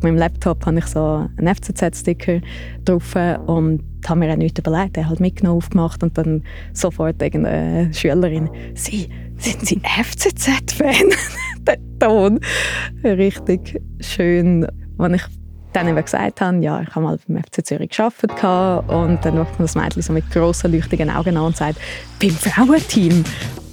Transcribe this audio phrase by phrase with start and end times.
[0.00, 2.40] Auf meinem Laptop habe ich so einen FCZ-Sticker
[2.86, 3.14] drauf
[3.46, 4.96] und habe mir auch nichts überlegt.
[4.96, 6.42] Er hat halt mitgenommen, aufgemacht und dann
[6.72, 11.10] sofort irgendeine Schülerin, «Sie, sind Sie FCZ-Fan?»
[11.66, 12.40] Der Ton.
[13.04, 14.66] Richtig schön.
[14.96, 15.22] Als ich
[15.74, 18.42] dann eben gesagt habe, ja, ich habe mal beim FC Zürich gearbeitet
[18.88, 21.78] und dann schaut mir das Mädchen so mit grossen, leuchtigen Augen an und sagt,
[22.18, 23.22] «Beim Frauenteam?»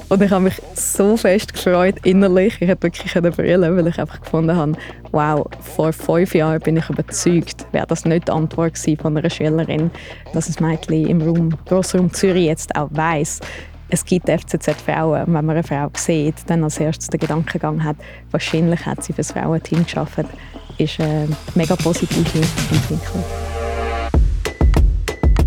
[0.09, 2.61] Und ich habe mich so fest gefreut innerlich.
[2.61, 4.73] Ich hätte wirklich brüllen weil ich einfach gefunden habe,
[5.11, 9.91] wow, vor fünf Jahren bin ich überzeugt, wäre das nicht die Antwort von einer Schülerin,
[10.33, 13.41] dass das Mädchen im Raum, Grossraum Zürich jetzt auch weiß,
[13.89, 15.23] es gibt FCZ Frauen.
[15.25, 17.97] Und wenn man eine Frau sieht, dann als erstes den Gedankengang hat,
[18.31, 20.25] wahrscheinlich hat sie für das Frauenteam geschafft,
[20.77, 23.23] ist eine mega positive Entwicklung.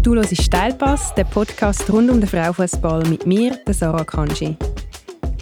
[0.02, 4.56] Du hörst «Steilpass», der Podcast rund um den Frauenfußball mit mir, Sarah Kanji.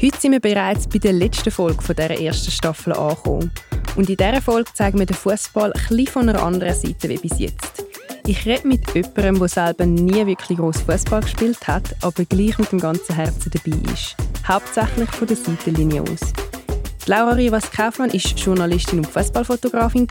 [0.03, 3.53] Heute sind wir bereits bei der letzten Folge dieser ersten Staffel angekommen.
[3.95, 7.39] Und in dieser Folge zeigen wir den Fußball ein von einer anderen Seite wie bis
[7.39, 7.85] jetzt.
[8.27, 12.73] Ich rede mit jemandem, der selber nie wirklich groß Fußball gespielt hat, aber gleich mit
[12.73, 14.17] dem ganzen Herzen dabei ist.
[14.47, 16.33] Hauptsächlich von der Seitenlinie aus.
[17.07, 20.09] Laura Rivas Kaufmann ist Journalistin und Fußballfotografin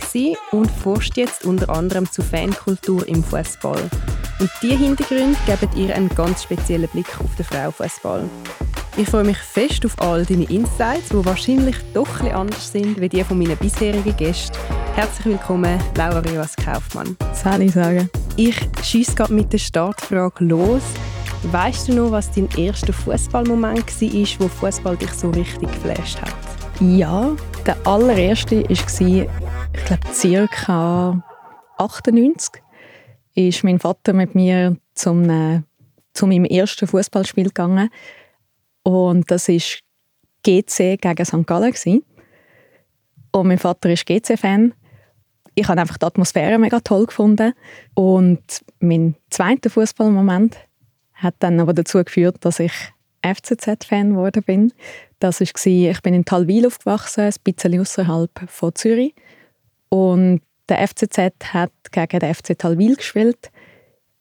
[0.51, 3.89] und forscht jetzt unter anderem zur Fankultur im Fußball.
[4.39, 8.23] Und diese Hintergründe geben ihr einen ganz speziellen Blick auf den Frauenfußball.
[8.95, 13.09] Ich freue mich fest auf all deine Insights, die wahrscheinlich doch etwas anders sind als
[13.09, 14.55] die von meinen bisherigen Gästen.
[14.93, 17.17] Herzlich willkommen, Laura Rivas Kaufmann.
[17.33, 18.09] Sali sagen.
[18.35, 20.83] Ich schiesse gerade mit der Startfrage los.
[21.51, 26.33] Weißt du noch, was dein erster Fußballmoment war, wo Fußball dich so richtig geflasht hat?
[26.79, 27.31] Ja,
[27.65, 28.85] der allererste war, ich
[29.85, 31.23] glaube, ca.
[31.79, 32.61] 98
[33.37, 35.61] ist mein Vater mit mir zum, äh,
[36.13, 37.89] zu meinem ersten Fußballspiel gegangen.
[38.81, 39.61] Und das war
[40.43, 41.45] GC gegen St.
[41.45, 41.71] Gallen.
[41.71, 42.03] Gewesen.
[43.31, 44.73] Und mein Vater ist GC-Fan.
[45.53, 47.53] Ich habe einfach die Atmosphäre mega toll gefunden.
[47.93, 48.41] Und
[48.79, 50.57] mein zweiter Fußballmoment
[51.13, 52.73] hat dann aber dazu geführt, dass ich
[53.21, 54.73] FCZ-Fan geworden bin.
[55.19, 59.13] Das war, ich bin in Talwil aufgewachsen, ein bisschen außerhalb von Zürich.
[59.89, 63.51] Und der FCZ hat gegen den FC Talwil gespielt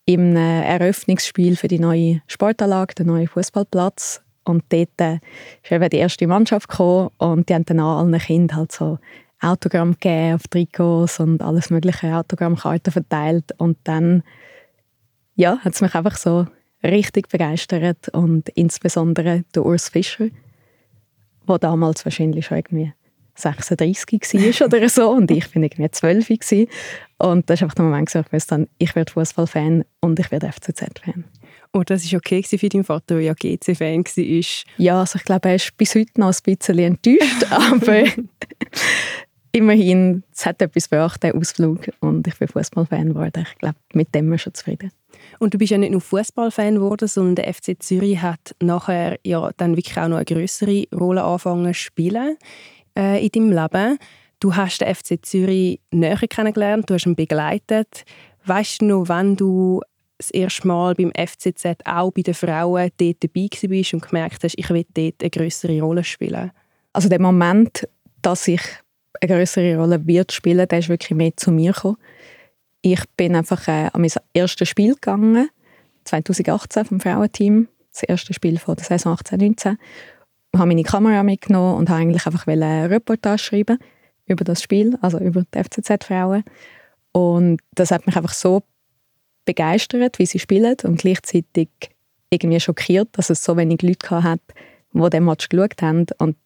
[0.04, 4.22] im Eröffnungsspiel für die neue Sportanlage, den neuen Fußballplatz.
[4.44, 5.18] Und dort äh,
[5.62, 8.98] ist eben die erste Mannschaft gekommen und die haben dann allen Kindern halt so
[9.40, 13.52] Autogramm gegeben auf Trikots und alles mögliche Autogrammkarten verteilt.
[13.58, 14.22] Und dann
[15.34, 16.46] ja, hat es mich einfach so
[16.82, 20.28] richtig begeistert und insbesondere der Urs Fischer,
[21.48, 22.92] der damals wahrscheinlich schon irgendwie
[23.36, 26.66] 36 war oder so und ich bin irgendwie 12 gewesen.
[27.18, 30.50] und das ist einfach der Moment, wo ich wusste, ich werde Fußballfan und ich werde
[30.52, 31.24] FCZ-Fan.
[31.72, 34.42] Und das war okay für deinen Vater, der ja GC-Fan war?
[34.78, 38.04] Ja, also ich glaube, er ist bis heute noch ein bisschen enttäuscht, aber
[39.52, 43.46] immerhin, es hat etwas gebracht, der Ausflug und ich bin Fußballfan geworden.
[43.50, 44.90] Ich glaube, mit dem bin ich schon zufrieden.
[45.38, 49.50] Und du bist ja nicht nur Fußballfan geworden, sondern der FC Zürich hat nachher ja
[49.56, 52.36] dann wirklich auch noch eine größere Rolle angefangen zu spielen
[52.96, 53.98] äh, in deinem Leben.
[54.40, 58.04] Du hast den FC Zürich näher kennengelernt, du hast ihn begleitet.
[58.44, 59.80] Weißt du noch, wann du
[60.18, 64.54] das erste Mal beim FCZ auch bei den Frauen dort dabei warst und gemerkt hast,
[64.56, 66.52] ich will dort eine größere Rolle spielen?
[66.92, 67.88] Also der Moment,
[68.22, 68.62] dass ich
[69.20, 71.96] eine größere Rolle wird spielen, der ist wirklich mehr zu mir gekommen.
[72.82, 75.48] Ich bin einfach äh, an mein erstes Spiel gegangen,
[76.04, 79.76] 2018 vom Frauenteam, das erste Spiel von der Saison 18/19
[80.58, 83.78] habe meine Kamera mitgenommen und habe eigentlich einfach eine Reportage schreiben
[84.26, 86.44] über das Spiel, also über die FCZ-Frauen.
[87.12, 88.62] Und das hat mich einfach so
[89.44, 91.68] begeistert, wie sie spielen und gleichzeitig
[92.30, 94.40] irgendwie schockiert, dass es so wenig Leute hat,
[94.92, 96.06] die den Match geschaut haben.
[96.18, 96.36] Und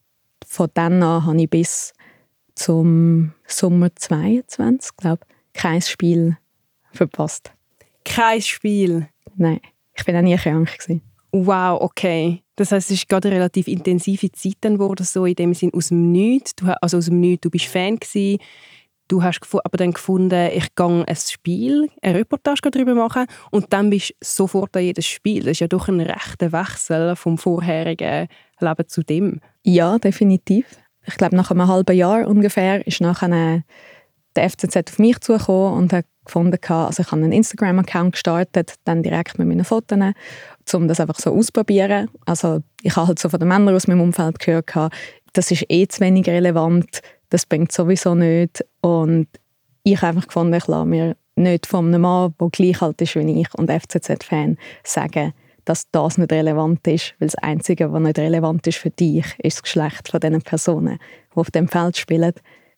[0.46, 1.92] von dann an habe ich bis
[2.54, 6.36] zum Sommer 22, glaube kein Spiel
[6.92, 7.52] verpasst.
[8.04, 9.08] Kein Spiel?
[9.36, 9.60] Nein,
[9.94, 10.78] ich bin auch nie krank.
[10.78, 11.02] Gewesen.
[11.32, 12.42] Wow, okay.
[12.56, 15.88] Das heißt, es ist gerade eine relativ intensive Zeit geworden, so in dem Sinn aus
[15.88, 16.54] dem Nichts.
[16.56, 18.38] Du, also aus dem Nichts, du bist Fan gewesen,
[19.08, 23.90] du hast aber dann gefunden, ich gehe ein Spiel, eine Reportage darüber machen und dann
[23.90, 25.44] bist du sofort an jedes Spiel.
[25.44, 28.28] Das ist ja doch ein rechter Wechsel vom vorherigen
[28.60, 29.40] Leben zu dem.
[29.64, 30.66] Ja, definitiv.
[31.06, 33.62] Ich glaube, nach einem halben Jahr ungefähr ist nachher
[34.36, 39.02] der FCZ auf mich zugekommen und hat gefunden, also ich habe einen Instagram-Account gestartet, dann
[39.02, 39.98] direkt mit meinen Fotos
[40.72, 42.08] um das einfach so auszuprobieren.
[42.26, 44.92] Also ich habe halt so von den Männern aus meinem Umfeld gehört,
[45.32, 48.64] das ist eh zu wenig relevant, das bringt sowieso nicht.
[48.80, 49.28] Und
[49.82, 53.14] ich habe einfach gefunden, ich lasse mir nicht von einem Mann, der gleich alt ist
[53.16, 55.32] wie ich und FCZ-Fan, sagen,
[55.64, 59.58] dass das nicht relevant ist, weil das Einzige, was nicht relevant ist für dich, ist
[59.58, 60.98] das Geschlecht von den Personen,
[61.32, 62.32] die auf dem Feld spielen.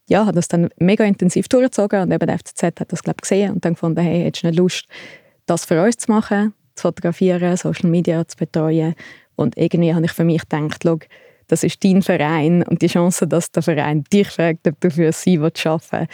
[0.08, 3.22] ja, habe das dann mega intensiv durchgezogen und eben der FCZ hat das glaube ich
[3.22, 4.86] gesehen und dann gefunden, hey, hättest du nicht Lust,
[5.46, 8.94] das für uns zu machen, zu fotografieren, Social Media zu betreuen
[9.36, 10.98] und irgendwie habe ich für mich gedacht, schau,
[11.48, 15.12] das ist dein Verein und die Chance, dass der Verein dich fragt, ob du für
[15.12, 16.08] sie arbeiten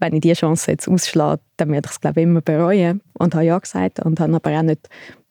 [0.00, 3.34] wenn ich diese Chance jetzt ausschlage, dann werde ich es glaube ich immer bereuen und
[3.34, 4.88] habe ja gesagt und habe aber auch nicht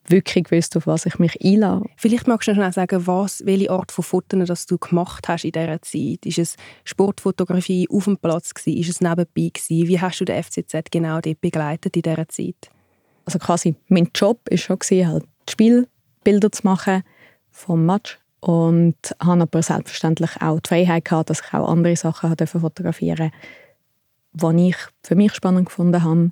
[0.08, 1.86] wirklich gewusst, auf was ich mich einlasse.
[1.96, 5.52] Vielleicht magst du noch sagen, was, welche Art von Fotos das du gemacht hast in
[5.52, 6.26] dieser Zeit.
[6.26, 8.80] Ist es Sportfotografie auf dem Platz gewesen?
[8.80, 9.88] Ist es nebenbei gewesen?
[9.88, 12.73] Wie hast du den FCZ genau dort begleitet in dieser Zeit?
[13.26, 17.04] Also quasi mein Job war schon gewesen, halt Spielbilder zu machen
[17.52, 22.36] vom Match und habe aber selbstverständlich auch die Freiheit gehabt, dass ich auch andere Sachen
[22.36, 23.32] fotografieren
[24.34, 26.32] durfte, die ich für mich spannend gefunden habe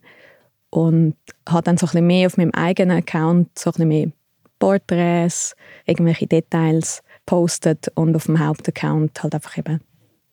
[0.71, 1.15] und
[1.47, 4.11] habe dann so ein bisschen mehr auf meinem eigenen Account so ein bisschen mehr
[4.59, 5.55] Porträts,
[5.85, 9.81] irgendwelche Details postet und auf dem Hauptaccount halt einfach eben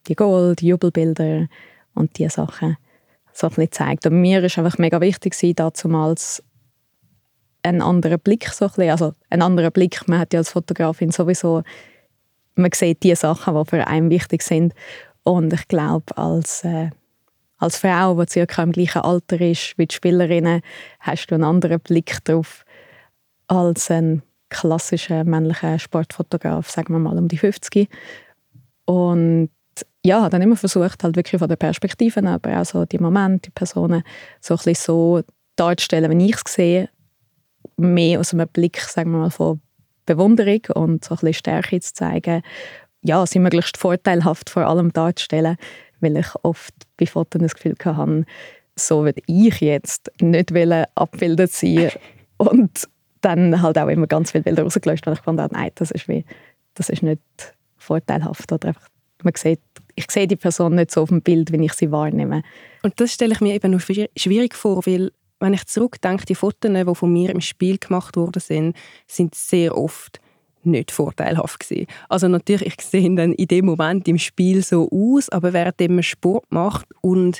[0.07, 1.47] die Goal, die Jubelbilder
[1.93, 2.77] und diese Sachen
[3.33, 4.05] so ein bisschen gezeigt.
[4.05, 6.43] Und mir ist einfach mega wichtig damals
[7.63, 10.07] einen anderen Blick so ein bisschen, also einen anderen Blick.
[10.07, 11.63] Man hat ja als Fotografin sowieso,
[12.55, 14.73] man sieht die Sachen, die für einen wichtig sind.
[15.23, 16.89] Und ich glaube, als äh,
[17.59, 20.61] als Frau, die circa im gleichen Alter ist wie die Spielerinnen,
[21.01, 22.63] hast du einen anderen Blick darauf
[23.47, 27.89] als ein klassischer männlicher Sportfotograf, sagen wir mal um die 50.
[28.85, 29.49] Und
[30.03, 33.49] ja, habe dann immer versucht, halt wirklich von der Perspektive, aber auch so die Momente,
[33.49, 34.03] die Personen
[34.39, 35.21] so ein bisschen so
[35.55, 36.89] darzustellen, wenn ich es sehe,
[37.79, 39.61] mehr aus einem Blick, sagen wir mal, von
[40.05, 42.41] Bewunderung und so ein bisschen Stärke zu zeigen,
[43.01, 45.57] ja, sie möglichst vorteilhaft vor allem darzustellen,
[46.01, 48.25] weil ich oft bei Fotos das Gefühl hatte,
[48.75, 50.51] so würde ich jetzt nicht
[50.95, 51.91] abgebildet sein
[52.37, 52.87] und
[53.21, 56.25] dann halt auch immer ganz viele Bilder rausgelöscht, weil ich fand, nein, das ist, wie,
[56.73, 57.21] das ist nicht
[57.77, 58.87] vorteilhaft oder einfach,
[59.23, 59.59] man sieht,
[59.95, 62.43] ich sehe die Person nicht so auf dem Bild, wie ich sie wahrnehme.
[62.83, 66.71] Und das stelle ich mir eben noch schwierig vor, weil wenn ich zurückdenke, die Fotos,
[66.71, 68.75] die von mir im Spiel gemacht worden sind,
[69.07, 70.19] sind sehr oft
[70.63, 71.87] nicht vorteilhaft gewesen.
[72.09, 76.03] Also natürlich, ich sehe dann in dem Moment im Spiel so aus, aber während man
[76.03, 77.39] Sport macht und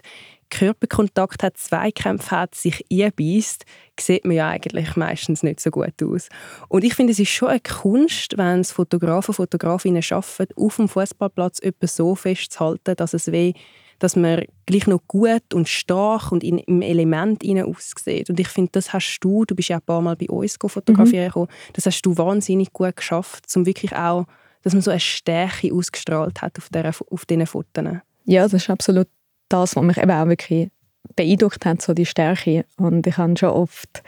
[0.50, 3.66] Körperkontakt hat, Zweikämpfe hat, sich einbeißt,
[4.00, 6.30] sieht man ja eigentlich meistens nicht so gut aus.
[6.69, 10.90] Und ich finde, es ist schon eine Kunst, wenn es Fotografen, Fotografinnen schaffen, auf dem
[10.90, 13.54] Fußballplatz etwas so festzuhalten, dass es weh
[14.00, 18.30] dass man gleich noch gut und stark und in, im Element aussieht.
[18.30, 21.31] Und ich finde, das hast du, du bist ja ein paar Mal bei uns fotografieren
[21.36, 21.48] mhm.
[21.74, 24.25] das hast du wahnsinnig gut geschafft, um wirklich auch,
[24.63, 27.86] dass man so eine Stärke ausgestrahlt hat auf, der, auf diesen Fotos.
[28.25, 29.07] Ja, das ist absolut
[29.50, 30.69] das, was mich eben auch wirklich
[31.16, 32.66] beeindruckt hat, so die Stärke.
[32.78, 34.04] Und ich habe schon oft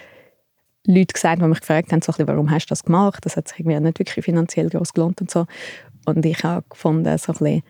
[0.85, 3.25] Leute gesagt, die mich gefragt haben, so bisschen, warum hast du das gemacht?
[3.25, 5.45] Das hat sich irgendwie nicht wirklich finanziell groß gelohnt und so.
[6.05, 7.63] Und ich habe gefunden, so ein bisschen,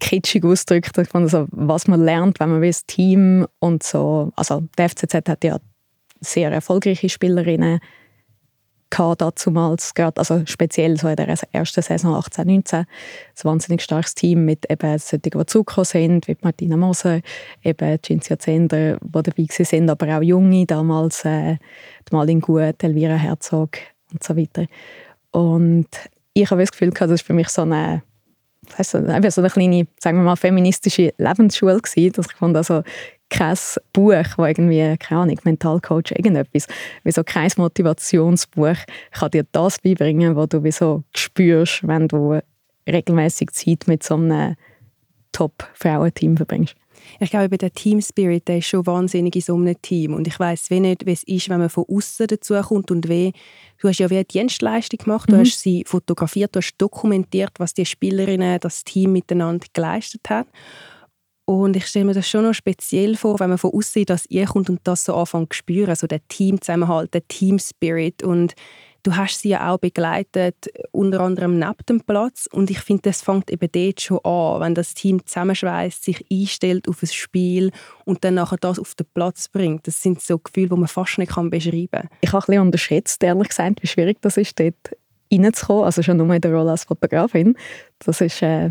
[0.00, 4.88] kitschig ausgedrückt, also, was man lernt, wenn man wie ein Team und so, also der
[4.88, 5.58] FCZ hat ja
[6.20, 7.80] sehr erfolgreiche Spielerinnen
[8.90, 12.86] gehabt damals, gerade, also speziell so in der ersten Saison 18, 19, ein
[13.42, 17.20] wahnsinnig starkes Team mit eben solchen, die zugekommen sind, wie Martina Moser,
[17.62, 21.56] eben Cinzia Zender, die dabei sind, aber auch Junge, damals äh,
[22.10, 23.78] Malin Gut, Elvira Herzog
[24.12, 24.66] und so weiter.
[25.32, 25.88] Und
[26.32, 28.02] ich habe das Gefühl, das ist für mich so eine
[28.76, 32.56] das so, einfach so eine kleine, sagen wir mal, feministische Lebensschule gewesen, dass ich fand,
[32.56, 32.82] also
[33.30, 33.56] kein
[33.92, 36.66] Buch, wo irgendwie, keine Ahnung, Mentalcoach, irgendetwas,
[37.04, 38.76] wie so kein Motivationsbuch
[39.12, 42.40] kann dir das beibringen, was du wie so spürst, wenn du
[42.86, 44.56] regelmäßig Zeit mit so einem
[45.32, 46.74] Top-Frauenteam verbringst.
[47.20, 50.14] Ich glaube, der Team Spirit der ist schon wahnsinnig in so einem Team.
[50.14, 53.32] Und ich weiß nicht, wie es ist, wenn man von außen dazu kommt und wie.
[53.80, 55.40] Du hast ja wie eine Dienstleistung gemacht, du mhm.
[55.40, 60.48] hast sie fotografiert, du hast dokumentiert, was die Spielerinnen, das Team miteinander geleistet haben.
[61.44, 64.68] Und ich stelle mir das schon noch speziell vor, wenn man von außen das kommt
[64.68, 68.54] und das so anfängt zu spüren, so der Teamzusammenhalt, der Team Spirit und
[69.02, 72.48] Du hast sie ja auch begleitet, unter anderem neben dem Platz.
[72.50, 76.88] Und ich finde, das fängt eben dort schon an, wenn das Team zusammenschweißt, sich einstellt
[76.88, 77.70] auf ein Spiel
[78.04, 79.86] und dann nachher das auf den Platz bringt.
[79.86, 82.08] Das sind so Gefühle, die man fast nicht beschreiben kann.
[82.20, 84.74] Ich habe ein bisschen unterschätzt, ehrlich gesagt, wie schwierig das ist, dort
[85.32, 85.84] reinzukommen.
[85.84, 87.56] Also schon nur in der Rolle als Fotografin.
[88.00, 88.42] Das ist...
[88.42, 88.70] Äh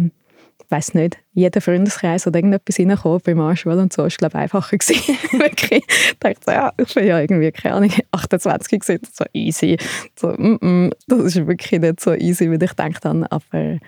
[0.69, 5.17] weiß nicht, jeder Freundeskreis oder irgendetwas reinkommen bei Marschule und so, ist glaube einfacher gewesen.
[5.39, 5.83] Wirklich.
[5.87, 9.77] Ich dachte, ja, ich bin ja irgendwie, keine Ahnung, 28 gewesen, so easy.
[10.15, 13.79] So, mm -mm, das ist wirklich nicht so easy, wie ich gedacht habe, aber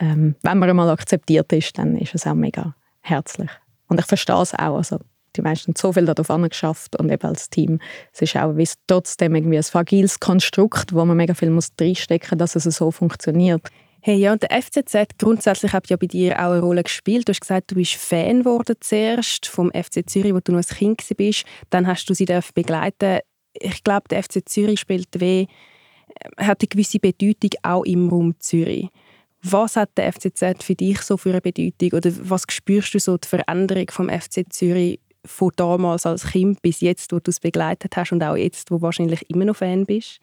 [0.00, 3.50] ähm, wenn man einmal akzeptiert ist, dann ist es auch mega herzlich.
[3.88, 4.98] Und ich verstehe es auch, also
[5.36, 7.78] die meisten haben so viel darauf geschafft und eben als Team.
[8.12, 8.54] Es ist auch
[8.86, 12.90] trotzdem irgendwie ein fragiles Konstrukt, wo man mega viel muss reinstecken muss, dass es so
[12.90, 13.62] funktioniert.
[14.02, 17.28] Hey, ja, und der FCZ grundsätzlich hat ja bei dir auch eine Rolle gespielt.
[17.28, 20.76] Du hast gesagt, du bist Fan geworden zuerst vom FC Zürich, wo du noch ein
[20.76, 21.44] Kind bist.
[21.68, 23.18] Dann hast du sie begleiten.
[23.52, 28.34] Ich glaube, der FC Zürich spielt weh, äh, hat eine gewisse Bedeutung auch im Raum
[28.38, 28.88] Zürich.
[29.42, 31.98] Was hat der FCZ für dich so für eine Bedeutung?
[31.98, 36.80] Oder was spürst du so die Veränderung vom FC Zürich von damals als Kind bis
[36.80, 39.84] jetzt, wo du es begleitet hast und auch jetzt, wo du wahrscheinlich immer noch Fan
[39.84, 40.20] bist?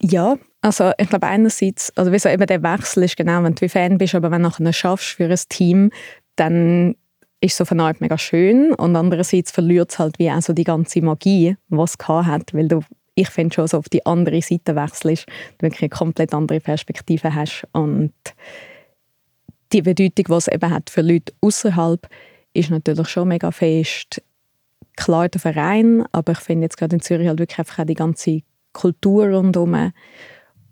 [0.00, 3.68] Ja, also ich glaube einerseits, also wie so eben der Wechsel ist genau, wenn du
[3.68, 5.90] Fan bist, aber wenn du nachher schaffst für ein Team,
[6.36, 6.96] dann
[7.42, 10.64] ist auf eine Art mega schön und andererseits verliert es halt wie auch so die
[10.64, 12.80] ganze Magie, was es hat, weil du,
[13.14, 15.26] ich finde schon so auf die andere Seite wechselst,
[15.58, 18.14] du wirklich eine komplett andere Perspektive hast und
[19.74, 22.08] die Bedeutung, die es eben hat für Leute außerhalb,
[22.54, 24.22] ist natürlich schon mega fest.
[24.96, 27.94] Klar der Verein, aber ich finde jetzt gerade in Zürich halt wirklich einfach auch die
[27.94, 28.40] ganze
[28.72, 29.92] Kultur rundherum.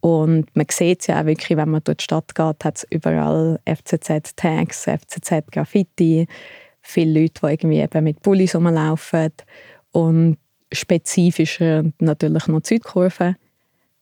[0.03, 2.87] Und man sieht es ja auch wirklich, wenn man durch die Stadt geht, hat es
[2.91, 6.27] überall FCZ-Tags, FCZ-Graffiti,
[6.81, 9.31] viele Leute, die irgendwie eben mit Pullis rumlaufen
[9.93, 10.39] und
[10.73, 13.37] spezifischer natürlich noch die Südkurve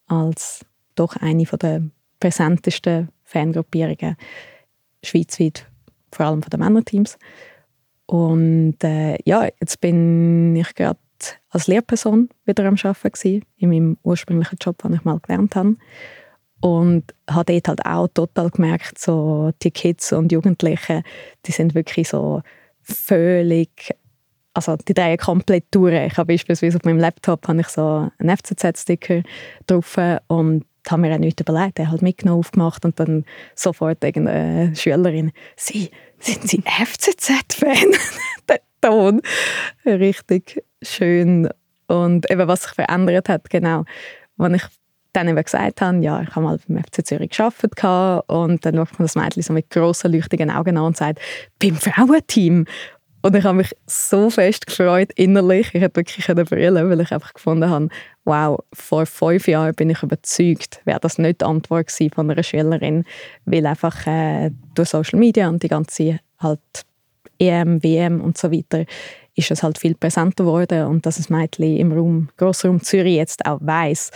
[0.06, 0.64] als
[0.94, 1.82] doch eine der
[2.18, 4.16] präsentesten Fangruppierungen
[5.04, 5.66] schweizweit,
[6.12, 7.18] vor allem von den Männerteams.
[8.06, 10.98] Und äh, ja, jetzt bin ich gerade
[11.50, 15.76] als Lehrperson wieder am Arbeiten gewesen, in meinem ursprünglichen Job, den ich mal gelernt habe.
[16.60, 21.02] Und habe dort halt auch total gemerkt, so die Kids und Jugendlichen,
[21.46, 22.42] die sind wirklich so
[22.82, 23.94] völlig,
[24.52, 25.94] also die drehen komplett durch.
[25.94, 29.22] Ich habe beispielsweise auf meinem Laptop habe ich so einen FCZ-Sticker
[29.66, 31.78] drauf und habe mir auch nichts überlegt.
[31.78, 33.24] Er hat halt mitgenommen, aufgemacht und dann
[33.54, 37.94] sofort irgendeine Schülerin, «Sie, sind Sie FCZ-Fan?»
[38.80, 39.20] Ton.
[39.84, 41.48] Richtig schön.
[41.86, 43.84] Und eben, was sich verändert hat, genau,
[44.38, 44.62] als ich
[45.12, 48.98] dann eben gesagt habe, ja, ich habe mal beim FC Zürich gearbeitet und dann schaut
[48.98, 51.20] man das Mädchen so mit grossen, leuchtigen Augen an und sagt,
[51.58, 52.66] beim Frauenteam.
[53.22, 55.74] Und ich habe mich so fest gefreut, innerlich.
[55.74, 57.88] Ich hätte wirklich brüllen weil ich einfach gefunden habe,
[58.24, 62.42] wow, vor fünf Jahren bin ich überzeugt, wäre das nicht die Antwort gewesen von einer
[62.42, 63.04] Schülerin,
[63.44, 66.60] weil einfach äh, durch Social Media und die ganze halt
[67.38, 68.84] EM, WM und so weiter
[69.40, 73.44] ist es halt viel präsenter geworden und dass das Mädchen im Raum, Grossraum Zürich jetzt
[73.46, 74.10] auch weiß,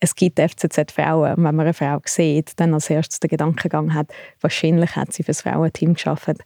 [0.00, 1.34] es gibt FCZ-Frauen.
[1.34, 4.08] Und wenn man eine Frau sieht, dann als erstes den Gedankengang hat,
[4.40, 6.38] wahrscheinlich hat sie für das Frauenteam geschafft.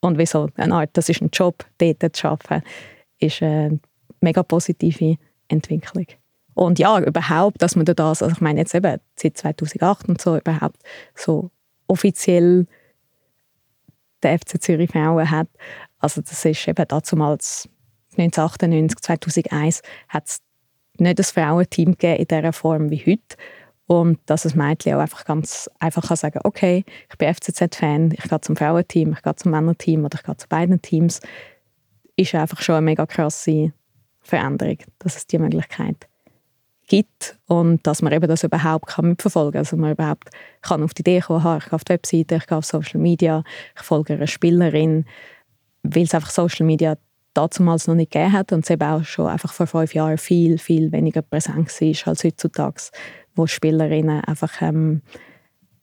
[0.00, 2.66] Und wieso eine Art, das ist ein Job, dort zu arbeiten,
[3.18, 3.78] ist eine
[4.20, 5.16] mega positive
[5.48, 6.06] Entwicklung.
[6.54, 10.36] Und ja, überhaupt, dass man das, also ich meine jetzt eben seit 2008 und so,
[10.36, 10.82] überhaupt
[11.14, 11.50] so
[11.86, 12.66] offiziell
[14.22, 15.48] der FC Zürich Frauen hat.
[15.98, 17.68] Also das ist eben damals
[18.18, 20.40] 1998, 2001 hat es
[20.98, 23.36] nicht ein Frauenteam gegeben in dieser Form wie heute.
[23.86, 28.28] Und dass ein Mädchen auch einfach ganz einfach kann sagen okay, ich bin FCZ-Fan, ich
[28.28, 31.20] gehe zum Frauenteam, ich gehe zum Männerteam oder ich gehe zu beiden Teams,
[32.16, 33.72] ist einfach schon eine mega krasse
[34.22, 36.08] Veränderung, dass es diese Möglichkeit
[36.88, 39.60] gibt und dass man eben das überhaupt kann mitverfolgen kann.
[39.60, 40.30] Also man überhaupt
[40.62, 43.44] kann auf die Idee kommen, ich gehe auf die Webseite, ich gehe auf Social Media,
[43.76, 45.04] ich folge einer Spielerin,
[45.82, 46.96] weil es einfach Social Media
[47.36, 50.58] damals noch nicht gegeben hat und es eben auch schon einfach vor fünf Jahren viel,
[50.58, 52.82] viel weniger präsent war als heutzutage,
[53.34, 55.02] wo Spielerinnen einfach ähm,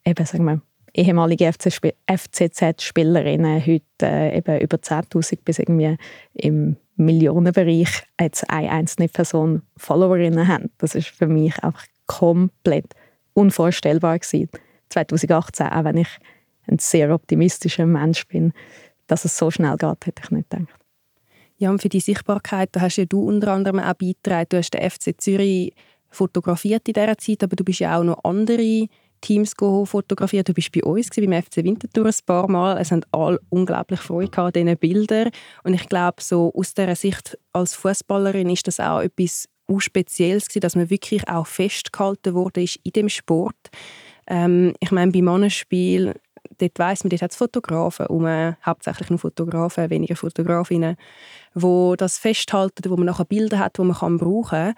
[0.06, 0.62] eben, sagen wir,
[0.94, 5.98] ehemalige FCZ-Spielerinnen heute äh, eben über 10'000 bis irgendwie
[6.34, 10.70] im Millionenbereich als eine einzelne Person Followerinnen haben.
[10.78, 12.94] Das ist für mich einfach komplett
[13.34, 14.50] unvorstellbar gewesen.
[14.90, 16.20] 2018, auch wenn ich
[16.68, 18.54] ein sehr optimistischer Mensch bin,
[19.08, 20.83] dass es so schnell geht, hätte ich nicht gedacht.
[21.64, 24.48] Ja, und für die Sichtbarkeit, da hast ja du unter anderem auch beigetragen.
[24.50, 25.74] Du hast den FC Zürich
[26.10, 28.88] fotografiert in dieser Zeit, aber du bist ja auch noch andere
[29.22, 30.50] Teams fotografiert.
[30.50, 32.78] Du bist bei uns beim FC Winterthur ein paar Mal.
[32.82, 35.30] Es haben alle unglaublich Freude an diesen Bildern.
[35.64, 40.60] Und ich glaube, so aus dieser Sicht als Fußballerin ist das auch etwas Spezielles gewesen,
[40.60, 43.56] dass man wirklich auch festgehalten wurde in dem Sport.
[44.28, 46.14] Ähm, ich meine, beim Mannenspiel
[46.58, 48.28] dort weiss man, dort hat es Fotografen, um,
[48.66, 50.96] hauptsächlich nur Fotografen, weniger Fotografinnen,
[51.54, 54.76] wo das festhalten, wo man nachher Bilder hat, die man kann brauchen kann.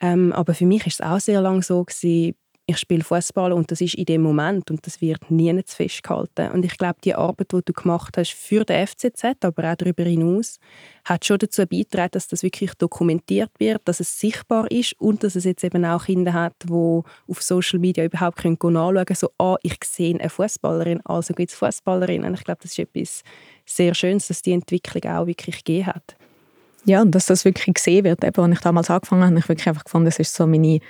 [0.00, 2.34] Ähm, aber für mich war es auch sehr lange so gewesen,
[2.70, 6.50] ich spiele Fußball und das ist in dem Moment und das wird nie zu festgehalten.
[6.52, 10.04] Und ich glaube, die Arbeit, die du gemacht hast für den FCZ, aber auch darüber
[10.04, 10.58] hinaus,
[11.04, 15.34] hat schon dazu beigetragen, dass das wirklich dokumentiert wird, dass es sichtbar ist und dass
[15.36, 19.30] es jetzt eben auch Kinder hat, die auf Social Media überhaupt können nachschauen können, so
[19.38, 22.34] «Ah, ich sehe eine Fußballerin, also gibt es Fußballerinnen».
[22.34, 23.22] Ich glaube, das ist etwas
[23.66, 26.16] sehr Schönes, dass die Entwicklung auch wirklich gegeben hat.
[26.84, 28.24] Ja, und dass das wirklich gesehen wird.
[28.24, 30.80] Eben, als ich damals angefangen habe, habe ich wirklich einfach gefunden, das ist so meine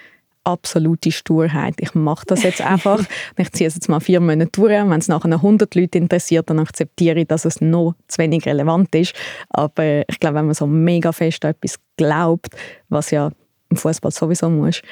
[0.44, 1.74] absolute Sturheit.
[1.78, 3.00] Ich mache das jetzt einfach.
[3.36, 4.70] ich ziehe es jetzt mal vier Monate durch.
[4.70, 8.94] Wenn es nachher 100 Leute interessiert, dann akzeptiere ich, dass es noch zu wenig relevant
[8.94, 9.14] ist.
[9.50, 12.54] Aber ich glaube, wenn man so mega fest an etwas glaubt,
[12.88, 13.30] was ja
[13.68, 14.82] im Fußball sowieso muss,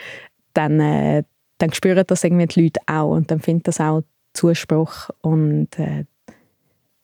[0.54, 1.24] dann, äh,
[1.58, 4.02] dann spüren das irgendwie die Leute auch und dann finden das auch
[4.34, 6.04] Zuspruch und äh,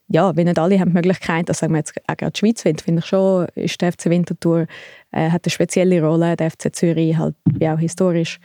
[0.09, 2.63] ja, wenn nicht alle haben die Möglichkeit, das sagen wir jetzt auch gerade die Schweiz,
[2.63, 4.67] finde ich schon, ist der FC Winterthur
[5.13, 8.39] äh, hat eine spezielle Rolle, der FC Zürich halt wie auch historisch,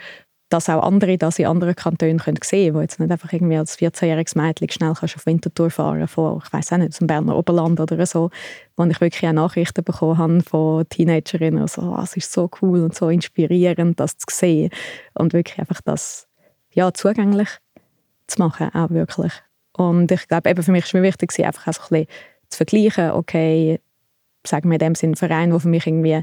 [0.50, 3.58] dass auch andere das in anderen Kantonen können sehen können, wo jetzt nicht einfach irgendwie
[3.58, 7.38] als 14-jähriges Mädchen schnell kannst auf Winterthur fahren von, ich weiß auch nicht, zum Berner
[7.38, 8.32] Oberland oder so,
[8.76, 12.84] wo ich wirklich auch Nachrichten bekommen habe von Teenagerinnen, so, oh, es ist so cool
[12.84, 14.72] und so inspirierend, das zu sehen
[15.14, 16.28] und wirklich einfach das
[16.72, 17.50] ja, zugänglich
[18.28, 19.34] zu machen, auch wirklich.
[19.80, 22.08] Und ich glaube, eben für mich ist es wichtig, einfach auch ein bisschen
[22.50, 23.80] zu vergleichen, okay,
[24.46, 26.22] sagen wir in dem Sinne Verein, der für mich irgendwie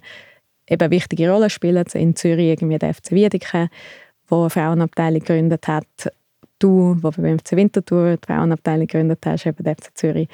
[0.68, 3.70] eben wichtige Rolle spielt, in Zürich irgendwie der FC Wiedeke,
[4.28, 5.86] wo eine Frauenabteilung gegründet hat,
[6.58, 10.28] du, wo beim FC Winterthur die Frauenabteilung gegründet hast, eben der FC Zürich.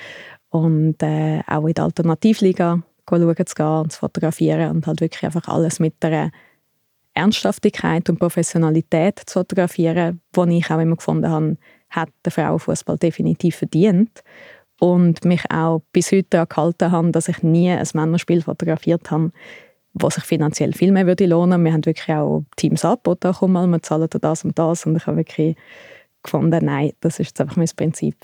[0.51, 5.25] Und äh, auch in der Alternativliga schauen zu gehen und zu fotografieren und halt wirklich
[5.25, 6.33] einfach alles mit einer
[7.15, 11.57] Ernsthaftigkeit und Professionalität zu fotografieren, die ich auch immer gefunden habe,
[11.93, 14.23] hat der Frauenfußball definitiv verdient
[14.81, 19.31] und mich auch bis heute daran gehalten habe, dass ich nie ein Männerspiel fotografiert habe,
[19.95, 21.65] was sich finanziell viel mehr würde lohnen.
[21.65, 25.07] Wir haben wirklich auch Teams angeboten, komm mal, wir zahlen das und das und ich
[25.07, 25.57] habe wirklich
[26.23, 28.17] gefunden, nein, das ist jetzt einfach mein Prinzip.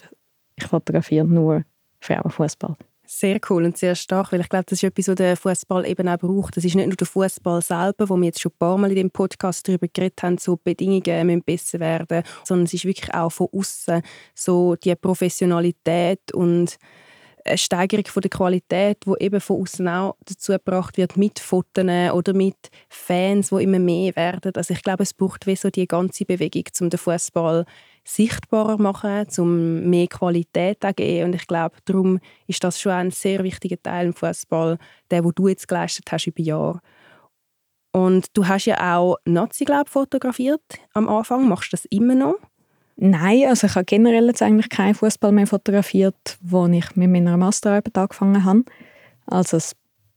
[0.56, 1.62] Ich fotografiere nur
[2.00, 2.76] Frauenfußball.
[3.10, 6.06] Sehr cool und sehr stark, weil ich glaube, das ist etwas, was der Fußball eben
[6.10, 6.58] auch braucht.
[6.58, 8.96] Das ist nicht nur der Fußball selber, wo wir jetzt schon ein paar Mal in
[8.96, 13.30] dem Podcast darüber geredet haben, so Bedingungen müssen besser werden, sondern es ist wirklich auch
[13.30, 14.02] von außen
[14.34, 16.76] so die Professionalität und
[17.46, 21.86] eine Steigerung von der Qualität, wo eben von außen auch dazu gebracht wird mit Fotos
[22.12, 22.56] oder mit
[22.90, 24.52] Fans, wo immer mehr werden.
[24.54, 27.64] Also ich glaube, es braucht wie so die ganze Bewegung, um den Fußball
[28.08, 31.26] sichtbarer machen, um mehr Qualität zu geben.
[31.26, 34.78] Und ich glaube, darum ist das schon ein sehr wichtiger Teil im Fußball,
[35.10, 36.80] der, wo du jetzt geleistet hast über Jahre.
[37.92, 40.62] Und du hast ja auch Nazi, glaube fotografiert
[40.94, 41.48] am Anfang.
[41.48, 42.36] Machst du das immer noch?
[42.96, 47.36] Nein, also ich habe generell jetzt eigentlich keinen Fußball mehr fotografiert, wo ich mit meiner
[47.36, 48.64] Masterarbeit angefangen habe.
[49.26, 49.58] Also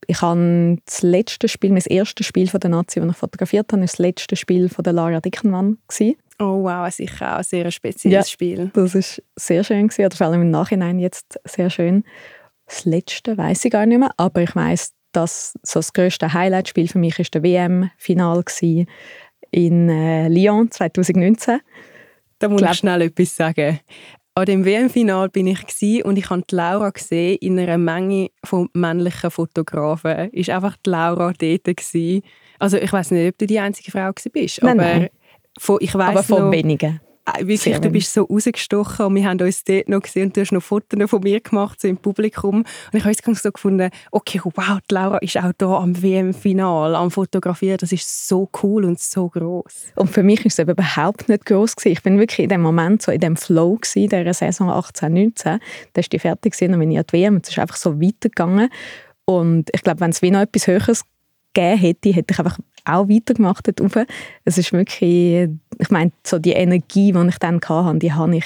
[0.08, 3.82] ich habe das letzte Spiel, mein erstes Spiel von der Nazi, das ich fotografiert habe,
[3.82, 5.78] das letzte Spiel von der Lara Dickenmann.
[6.42, 8.72] Oh wow, sicher auch ein sehr spezielles ja, Spiel.
[8.74, 12.04] Das ist sehr schön gewesen, oder vor allem im Nachhinein jetzt sehr schön.
[12.66, 16.88] Das letzte weiß ich gar nicht mehr, aber ich weiß, dass so das größte Highlight-Spiel
[16.88, 18.44] für mich ist der WM-Final
[19.52, 21.60] in äh, Lyon 2019.
[22.40, 23.80] Da muss ich schnell etwas sagen.
[24.34, 28.70] An dem WM-Final bin ich und ich habe die Laura gesehen in einer Menge von
[28.74, 30.32] männlichen Fotografen.
[30.32, 32.24] Ist einfach die Laura dort gewesen.
[32.58, 35.10] Also ich weiß nicht, ob du die einzige Frau bist, nein, aber nein.
[35.60, 37.00] Von, ich weiss Aber von noch, wenigen.
[37.26, 40.42] Äh, wirklich, du bist so rausgestochen und wir haben uns dort noch gesehen und du
[40.42, 42.58] hast noch Fotos von mir gemacht, so im Publikum.
[42.58, 46.96] Und ich habe jetzt so gefunden, okay, wow, die Laura ist auch da am WM-Final,
[46.96, 47.78] am Fotografieren.
[47.78, 49.94] Das ist so cool und so groß.
[49.96, 51.94] Und für mich ist es eben überhaupt nicht groß gewesen.
[51.94, 55.60] Ich bin wirklich in dem Moment so in dem Flow gewesen, der Saison 18, 19.
[55.94, 57.40] Da ist die fertig gewesen, und bin ich an die WM.
[57.44, 58.70] Es ist einfach so weitergegangen.
[59.26, 61.04] Und ich glaube, wenn es wie noch etwas Höheres
[61.54, 62.58] gegeben hätte, hätte ich einfach
[62.92, 64.08] auch weitergemacht dort
[64.46, 65.50] Es ist wirklich,
[65.80, 68.46] ich meine, so die Energie, die ich dann hatte, die habe ich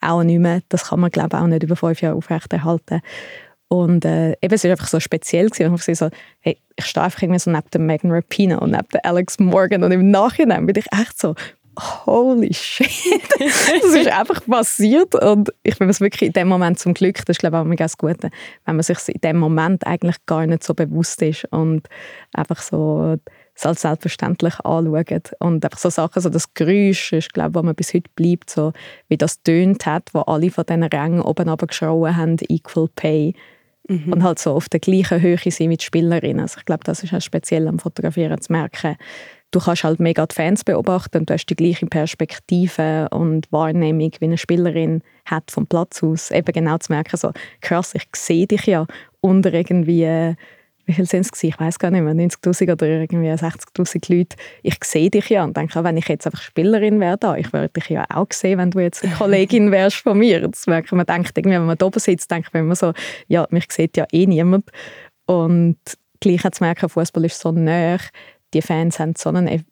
[0.00, 0.60] auch nicht mehr.
[0.68, 3.00] Das kann man, glaube ich, auch nicht über fünf Jahre aufrechterhalten.
[3.68, 5.48] Und äh, eben, es war einfach so speziell.
[5.48, 5.74] Gewesen.
[5.74, 9.38] Ich, so, hey, ich stehe einfach irgendwie so neben dem Megan Rapinoe und neben Alex
[9.38, 11.34] Morgan und im Nachhinein bin ich echt so,
[11.78, 12.86] holy shit,
[13.38, 17.36] das ist einfach passiert und ich bin es wirklich in dem Moment zum Glück, das
[17.36, 18.30] ist glaube ich auch das Gute,
[18.66, 21.88] wenn man sich in dem Moment eigentlich gar nicht so bewusst ist und
[22.34, 23.16] einfach so
[23.54, 27.74] es als selbstverständlich anschaut und einfach so Sachen, so das Geräusch ist glaube wo man
[27.74, 28.72] bis heute bleibt, so
[29.08, 33.34] wie das tönt hat, wo alle von diesen Rängen oben runtergeschrien haben, Equal Pay
[33.88, 34.12] mhm.
[34.12, 36.40] und halt so auf der gleichen Höhe sind mit Spielerinnen.
[36.40, 38.96] Also ich glaube, das ist auch speziell am Fotografieren zu merken,
[39.52, 44.10] du kannst halt mega die Fans beobachten und du hast die gleiche Perspektive und Wahrnehmung,
[44.18, 46.30] wie eine Spielerin hat vom Platz aus.
[46.30, 48.86] Eben genau zu merken, so krass, ich sehe dich ja
[49.20, 50.34] unter irgendwie,
[50.86, 54.36] wie viel sind es Ich weiß gar nicht mehr, 90'000 oder irgendwie 60'000 Leute.
[54.62, 57.68] Ich sehe dich ja und denke, wenn ich jetzt einfach Spielerin wäre da, ich würde
[57.68, 60.48] dich ja auch sehen, wenn du jetzt eine Kollegin wärst von mir.
[60.48, 62.92] Das merkt man, denkt irgendwie, wenn man da oben sitzt, denkt man immer so,
[63.28, 64.64] ja, mich sieht ja eh niemand.
[65.26, 65.78] Und
[66.20, 67.98] gleich zu merken, Fußball ist so nah,
[68.54, 69.64] die Fans haben so einen,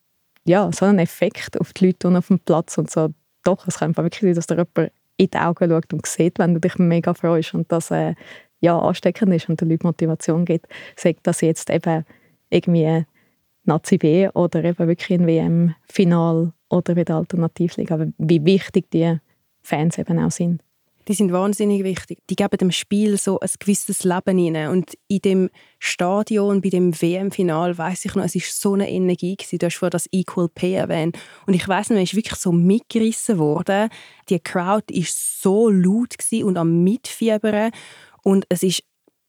[0.44, 3.08] ja, so einen Effekt auf die Leute auf dem Platz und so.
[3.44, 6.54] Doch, es kann wirklich sein, dass dir jemand in die Augen schaut und sieht, wenn
[6.54, 8.14] du dich mega freust und das äh,
[8.60, 10.66] ja, ansteckend ist und den Leuten Motivation gibt.
[10.96, 12.04] Sagt, sie jetzt eben
[12.50, 13.04] irgendwie
[13.64, 17.94] Nazi B oder eben wirklich ein WM-Final oder wieder Alternativliga.
[17.94, 19.18] Aber wie wichtig die
[19.62, 20.62] Fans eben auch sind
[21.10, 22.18] die sind wahnsinnig wichtig.
[22.30, 24.68] Die geben dem Spiel so ein gewisses Leben hinein.
[24.68, 29.34] Und in dem Stadion, bei dem WM-Final, weiß ich noch, es ist so eine Energie
[29.34, 29.58] gewesen.
[29.58, 31.18] Du hast vorhin das Equal Pay erwähnt.
[31.46, 33.88] Und ich weiß noch, man ist wirklich so mitgerissen worden.
[34.28, 37.72] Die Crowd ist so laut und am Mitfiebern.
[38.22, 38.82] Und es ist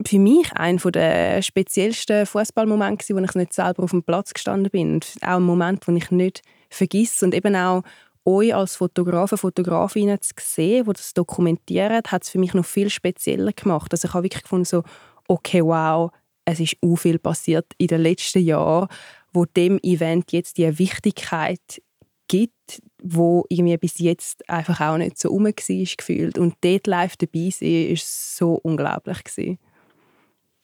[0.05, 4.95] für mich einer der speziellsten Fußballmomente, wo ich nicht selber auf dem Platz gestanden bin.
[4.95, 7.25] Und auch ein Moment, den ich nicht vergesse.
[7.25, 7.83] Und eben auch
[8.25, 12.89] euch als Fotografen, Fotografinnen zu sehen, die das dokumentieren, hat es für mich noch viel
[12.89, 13.91] spezieller gemacht.
[13.91, 14.83] Also ich habe wirklich gefunden, so,
[15.27, 16.11] okay, wow,
[16.45, 18.87] es ist so viel passiert in den letzten Jahren,
[19.33, 21.81] wo dem Event jetzt die Wichtigkeit
[22.27, 22.53] gibt,
[23.01, 26.37] wo irgendwie bis jetzt einfach auch nicht so rum war, gefühlt.
[26.37, 29.19] Und dort live dabei sein, ist so unglaublich.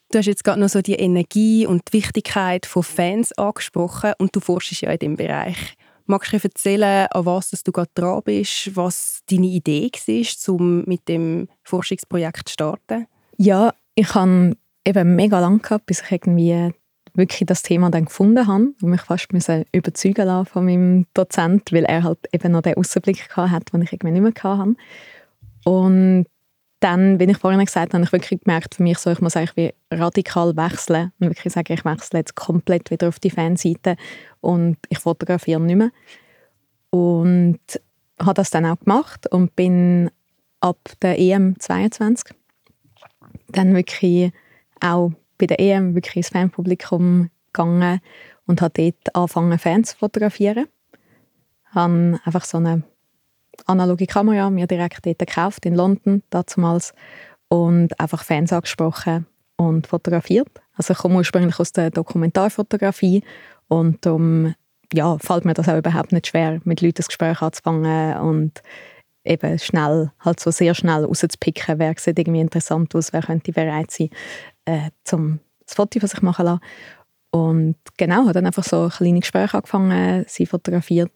[0.09, 4.35] Du hast jetzt gerade noch so die Energie und die Wichtigkeit von Fans angesprochen und
[4.35, 5.75] du forschst ja in dem Bereich.
[6.05, 11.09] Magst du erzählen, an was du gerade dran bist, was deine Idee war, um mit
[11.09, 13.07] dem Forschungsprojekt zu starten?
[13.37, 16.71] Ja, ich habe eben mega lange gehabt, bis ich irgendwie
[17.17, 19.27] wirklich das Thema dann gefunden habe und mich fast
[19.71, 23.93] überzeugen lassen von meinem Dozent, weil er halt eben noch den Außenblick hatte, den ich
[23.93, 24.75] irgendwie nicht mehr hatte.
[25.65, 26.25] Und
[26.79, 29.35] dann, wie ich vorhin gesagt habe, habe ich wirklich gemerkt, für mich so, ich muss
[29.35, 33.97] eigentlich radikal wechseln und wirklich sagen, ich wechsle jetzt komplett wieder auf die Fanseite
[34.41, 35.91] und ich fotografiere nicht mehr.
[36.91, 37.59] Und
[38.19, 40.11] habe das dann auch gemacht und bin
[40.59, 42.35] ab der EM 22
[43.49, 44.31] dann wirklich
[44.79, 48.01] auch bei der EM wirklich ins Fanpublikum gegangen
[48.45, 50.67] und habe dort angefangen, Fans zu fotografieren.
[51.69, 52.83] Ich habe einfach so eine
[53.65, 56.93] analoge Kamera mir direkt dort gekauft in London damals
[57.49, 59.25] und einfach Fans angesprochen
[59.57, 60.49] und fotografiert.
[60.75, 63.23] Also ich komme ursprünglich aus der Dokumentarfotografie
[63.67, 64.53] und darum
[64.93, 68.61] ja, fällt mir das auch überhaupt nicht schwer, mit Leuten das Gespräch anzufangen und
[69.27, 73.91] eben schnell, halt so sehr schnell rauszupicken, wer sieht irgendwie interessant aus, wer könnte bereit
[73.91, 74.09] sein,
[74.65, 76.61] äh, zum das Foto von sich machen lassen.
[77.31, 81.11] Und genau, habe dann einfach so kleine Gespräche angefangen, sie fotografiert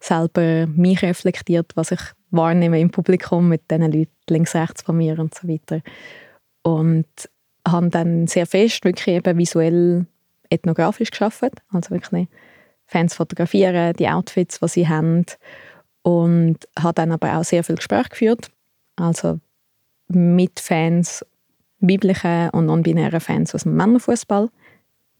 [0.00, 5.18] selber mich reflektiert, was ich wahrnehme im Publikum mit den Leuten links, rechts von mir
[5.18, 5.82] und so weiter.
[6.62, 7.06] Und
[7.68, 10.06] habe dann sehr fest wirklich eben visuell
[10.48, 12.28] ethnografisch geschafft, also wirklich
[12.86, 15.24] Fans fotografieren, die Outfits, die sie haben
[16.02, 18.50] und habe dann aber auch sehr viel Gespräch geführt,
[18.96, 19.38] also
[20.08, 21.24] mit Fans,
[21.80, 24.50] weiblichen und non-binären Fans aus dem Männerfußball,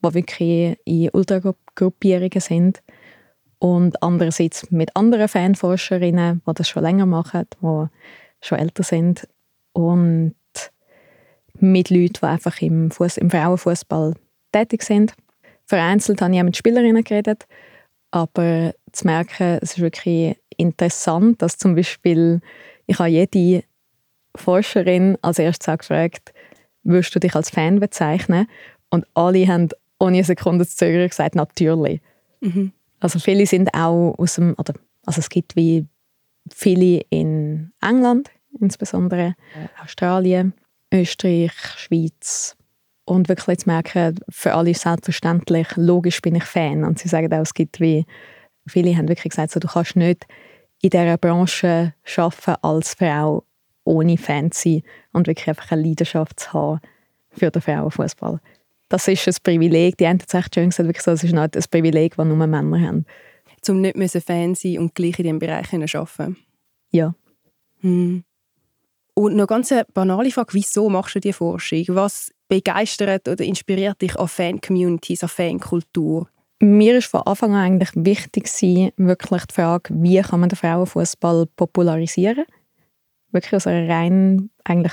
[0.05, 2.83] die wirklich in Ultragruppierungen sind.
[3.59, 7.87] Und andererseits mit anderen Fanforscherinnen, die das schon länger machen, die
[8.41, 9.29] schon älter sind.
[9.73, 10.35] Und
[11.61, 14.15] mit Leuten, die einfach im, Fuss, im Frauenfußball
[14.53, 15.15] tätig sind.
[15.67, 17.47] Vereinzelt habe ich auch mit Spielerinnen geredet,
[18.11, 22.41] aber zu merken, es ist wirklich interessant, dass zum Beispiel
[22.91, 23.63] ich habe jede
[24.35, 26.33] Forscherin als erstes gefragt,
[26.83, 28.49] würdest du dich als Fan bezeichnen?
[28.91, 29.69] Und alle haben
[30.01, 32.01] ohne eine Sekunde zu zögern gesagt, natürlich.
[32.41, 32.73] Mhm.
[32.99, 34.75] Also viele sind auch aus dem, oder,
[35.07, 35.87] also es gibt wie
[36.53, 39.37] viele in England, insbesondere
[39.83, 40.53] Australien,
[40.93, 42.57] Österreich, Schweiz.
[43.05, 46.85] Und wirklich zu merken, für alle selbstverständlich, logisch bin ich Fan.
[46.85, 48.05] Und sie sagen auch, es gibt wie,
[48.71, 50.27] viele haben wirklich gesagt, so, du kannst nicht
[50.83, 53.45] in dieser Branche arbeiten als Frau
[53.85, 56.81] ohne Fan zu sein und wirklich einfach eine Leidenschaft zu haben
[57.31, 58.41] für den Frauenfußball
[58.91, 59.97] das ist ein Privileg.
[59.97, 62.37] Die haben es echt schön gesagt, wirklich so, das ist nicht ein Privileg, das nur
[62.37, 63.07] Männer haben.
[63.69, 65.87] Um nicht müssen Fan sein und gleich in diesem Bereich arbeiten
[66.91, 67.15] Ja.
[67.81, 68.25] Hm.
[69.15, 71.85] Und noch ganz eine banale Frage, wieso machst du diese Forschung?
[71.89, 76.29] Was begeistert oder inspiriert dich an Fan-Communities, an Fankultur?
[76.63, 78.47] Mir war von Anfang an eigentlich wichtig,
[78.97, 82.45] wirklich die Frage, wie kann man den Frauenfußball popularisieren?
[83.33, 84.93] Wirklich aus einer rein eigentlich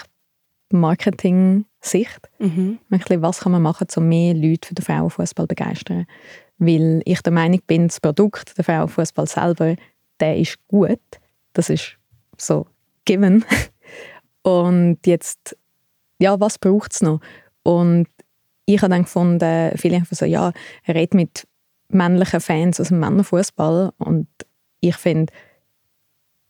[0.72, 2.30] Marketing-Sicht.
[2.40, 2.80] Mhm.
[2.90, 6.06] was kann man machen, um mehr Leute für den Frauenfußball zu begeistern?
[6.58, 9.76] Weil ich der Meinung bin, das Produkt, der Frauenfußball selber,
[10.20, 11.00] der ist gut.
[11.54, 11.98] Das ist
[12.38, 12.68] so
[13.06, 13.44] given.
[14.44, 15.58] Und jetzt,
[16.20, 17.20] ja, was braucht es noch?
[17.64, 18.08] Und
[18.66, 20.52] ich habe dann gefunden, viele haben so, ja,
[20.88, 21.47] redet mit
[21.90, 24.28] männlichen Fans aus dem Männerfußball und
[24.80, 25.34] ich finde,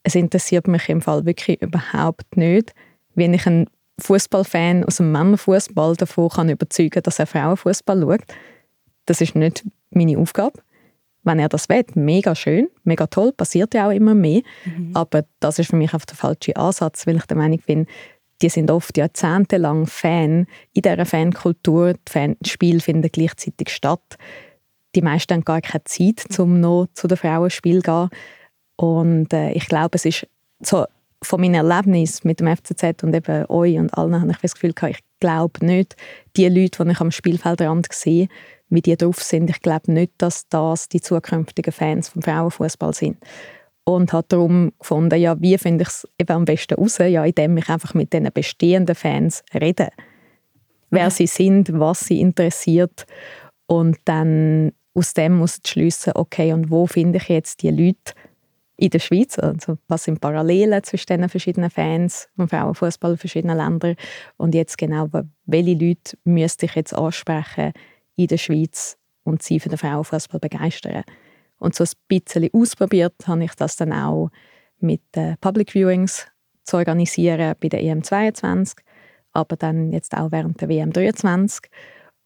[0.03, 2.73] es interessiert mich im Fall wirklich überhaupt nicht,
[3.15, 3.69] wenn ich einen
[3.99, 8.21] Fußballfan aus dem Männerfußball davon kann überzeugen, dass er Frauenfußball schaut.
[9.05, 10.59] Das ist nicht meine Aufgabe.
[11.23, 14.41] Wenn er das will, mega schön, mega toll, passiert ja auch immer mehr.
[14.65, 14.91] Mhm.
[14.93, 17.85] Aber das ist für mich auf der falsche Ansatz, weil ich der Meinung bin,
[18.41, 21.95] die sind oft jahrzehntelang Fan in dieser Fankultur.
[22.13, 24.17] Die Spiele finden gleichzeitig statt.
[24.97, 28.09] Die meisten haben gar keine Zeit, um noch zu den Frauenspielen zu gehen.
[28.77, 30.27] Und äh, ich glaube, es ist
[30.59, 30.85] so
[31.21, 34.73] von meinem Erlebnis mit dem FCZ und eben euch und allen habe ich das Gefühl
[34.73, 35.95] gehabt, ich glaube nicht,
[36.35, 38.27] die Leute, die ich am Spielfeldrand sehe,
[38.69, 43.17] wie die drauf sind, ich glaube nicht, dass das die zukünftigen Fans vom Frauenfußball sind.
[43.83, 46.97] Und habe darum gefunden, ja, wie finde ich es eben am besten raus?
[46.97, 49.89] Ja, indem ich einfach mit den bestehenden Fans rede.
[50.89, 51.09] Wer ja.
[51.09, 53.05] sie sind, was sie interessiert
[53.67, 58.13] und dann aus dem muss ich schliessen, okay, und wo finde ich jetzt die Leute,
[58.77, 59.37] in der Schweiz.
[59.39, 63.95] Also was sind Parallelen zwischen den verschiedenen Fans vom Frauenfußball in verschiedenen Ländern
[64.37, 65.09] und jetzt genau,
[65.45, 67.73] welche Leute müsste ich jetzt ansprechen
[68.15, 71.03] in der Schweiz und sie für den Frauenfußball begeistern.
[71.59, 74.29] Und so ein bisschen ausprobiert habe ich das dann auch
[74.79, 75.01] mit
[75.41, 76.27] Public Viewings
[76.63, 78.77] zu organisieren bei der EM22,
[79.31, 81.63] aber dann jetzt auch während der WM23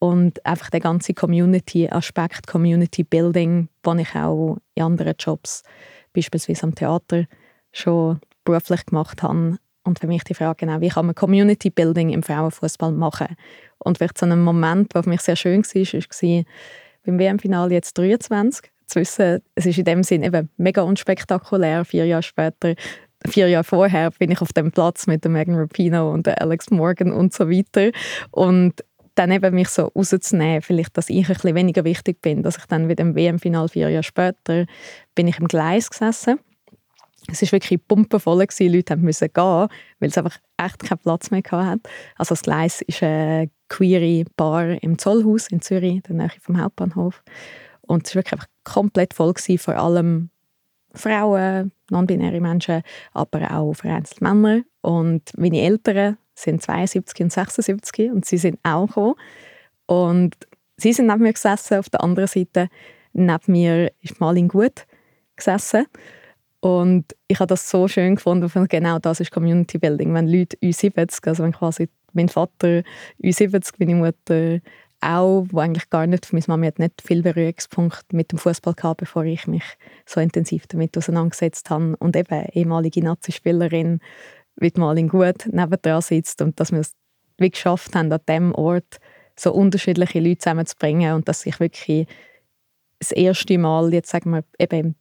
[0.02, 5.62] und einfach der ganze Community-Aspekt, Community-Building, den ich auch in anderen Jobs
[6.12, 7.26] beispielsweise am Theater
[7.72, 9.58] schon beruflich gemacht habe.
[9.84, 13.36] Und für mich die Frage, genau, wie kann man Community Building im Frauenfußball machen?
[13.78, 16.44] Und vielleicht so ein Moment, der für mich sehr schön war, war
[17.06, 18.72] beim WM-Finale jetzt 23.
[18.88, 21.86] Zu wissen, es ist in dem Sinn eben mega unspektakulär.
[21.86, 22.74] Vier Jahre später,
[23.28, 27.34] vier Jahre vorher bin ich auf dem Platz mit Megan Rapino und Alex Morgan und
[27.34, 27.92] so weiter.
[28.32, 28.84] Und
[29.16, 32.66] dann eben mich so rauszunehmen, vielleicht, dass ich ein bisschen weniger wichtig bin, dass ich
[32.66, 34.66] dann wieder im WM-Final vier Jahre später
[35.16, 36.40] bin ich im Gleis gesessen.
[37.28, 39.68] Es war wirklich pumpenvoll, die Leute mussten gehen,
[40.00, 41.90] weil es einfach echt keinen Platz mehr hatte.
[42.18, 46.60] Also das Gleis ist eine queere Bar im Zollhaus in Zürich, in der Nähe vom
[46.60, 47.24] Hauptbahnhof.
[47.82, 50.30] Und es war wirklich einfach komplett voll, gewesen, vor allem
[50.94, 52.82] Frauen, non-binäre Menschen,
[53.14, 54.62] aber auch vereinzelt Männer.
[54.82, 59.16] Und meine Eltern sind 72 und 76 und sie sind auch gekommen.
[59.86, 60.36] Und
[60.78, 62.70] sie sind neben mir gesessen, auf der anderen Seite
[63.14, 64.86] neben mir ist Malin Gut
[65.36, 65.86] gesessen.
[66.62, 70.14] Und ich habe das so schön gefunden, weil genau das ist Community Building.
[70.14, 72.84] Wenn Leute U70, also wenn quasi mein Vater
[73.22, 74.60] U70, meine Mutter
[75.02, 79.00] auch, wo eigentlich gar nicht, meine Mama hat nicht viel Berührungspunkt mit dem Fußball gehabt,
[79.00, 79.64] bevor ich mich
[80.06, 81.96] so intensiv damit auseinandergesetzt habe.
[81.98, 84.00] Und eben ehemalige Nazi-Spielerin,
[84.62, 86.94] wie Malin gut nebendran sitzt und dass wir es
[87.38, 89.00] wie geschafft haben, an diesem Ort
[89.36, 92.08] so unterschiedliche Leute zusammenzubringen und dass ich wirklich
[93.00, 94.96] das erste Mal, jetzt sagen wir eben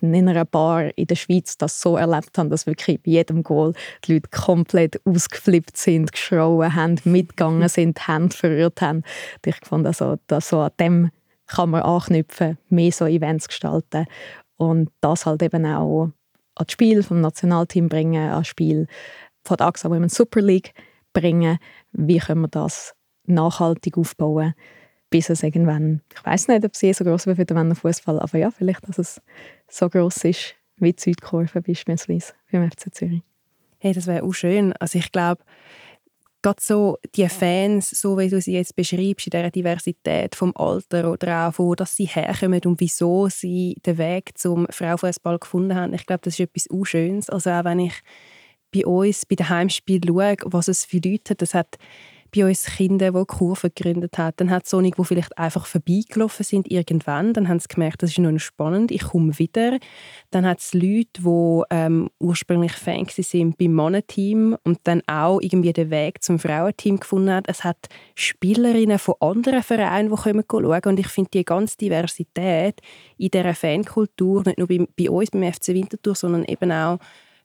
[0.00, 3.74] in einer Bar in der Schweiz das so erlebt habe, dass wirklich bei jedem Goal
[4.04, 8.98] die Leute komplett ausgeflippt sind, geschrauen haben, mitgegangen sind, Hände verrührt haben.
[8.98, 11.10] Und ich fand also, dass so an dem
[11.46, 14.06] kann man anknüpfen, mehr so Events gestalten
[14.56, 16.10] und das halt eben auch
[16.54, 18.86] an das Spiel vom Nationalteam bringen, an das Spiel
[19.44, 20.72] von der AXA Women's Super League
[21.12, 21.58] bringen.
[21.92, 22.94] Wie können wir das
[23.26, 24.54] nachhaltig aufbauen,
[25.10, 28.18] bis es irgendwann, ich weiß nicht, ob es je so groß wird wie der Männerfußball,
[28.18, 29.22] aber ja, vielleicht, dass es
[29.68, 33.22] so groß ist wie die Südkurve beispielsweise beim FC Zürich.
[33.78, 34.72] Hey, das wäre auch schön.
[34.74, 35.42] Also ich glaube,
[36.44, 41.10] gerade so die Fans, so wie du sie jetzt beschreibst, in dieser Diversität vom Alter
[41.10, 45.94] oder auch wo dass sie herkommen und wieso sie den Weg zum Frauenfußball gefunden haben,
[45.94, 47.30] ich glaube, das ist etwas Unschönes.
[47.30, 47.94] Also auch wenn ich
[48.72, 51.78] bei uns, bei den Heimspielen schaue, was es für Leute hat, das hat
[52.34, 54.34] bei uns Kinder, die Kurven gegründet haben.
[54.36, 57.32] Dann hat es solche, die vielleicht einfach vorbeigelaufen sind irgendwann.
[57.32, 59.78] Dann haben sie gemerkt, das ist noch spannend, ich komme wieder.
[60.30, 65.72] Dann hat es Leute, die ähm, ursprünglich Fan sind beim Mannenteam und dann auch irgendwie
[65.72, 67.44] den Weg zum Frauenteam gefunden haben.
[67.46, 70.82] Es hat Spielerinnen von anderen Vereinen, die kommen schauen.
[70.84, 72.80] Und ich finde die ganze Diversität
[73.16, 76.98] in dieser Fankultur, nicht nur bei, bei uns, beim FC Winterthur, sondern eben auch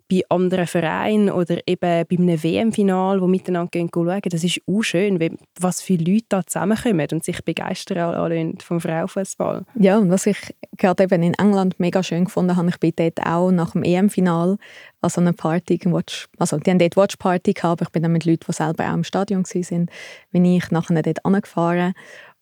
[0.09, 4.81] bei anderen Vereinen oder eben bei einem WM-Final, wo miteinander gehen, schauen, das ist auch
[4.81, 5.19] schön,
[5.59, 9.65] was viele Leute da zusammenkommen und sich begeistern vom Frauenfußball.
[9.75, 10.37] Ja, und was ich
[10.77, 14.57] gerade eben in England mega schön gefunden habe, ich bin dort auch nach dem EM-Final
[15.01, 18.11] an so einer Party, Watch, also die haben dort Watch-Party gehabt, aber ich bin dann
[18.11, 19.89] mit Leuten, die selber auch im Stadion waren,
[20.31, 21.93] bin ich nachher dort angefahren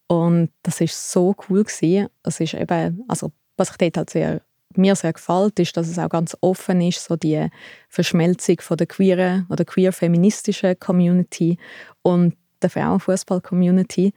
[0.08, 2.08] und das war so cool gewesen.
[2.24, 4.42] Es ist eben, also was ich dort halt sehr
[4.76, 7.48] mir sehr gefällt, ist, dass es auch ganz offen ist, so die
[7.90, 11.58] Verschmelzung von der queeren oder queer-feministischen Community
[12.02, 14.14] und der Frauenfußball-Community.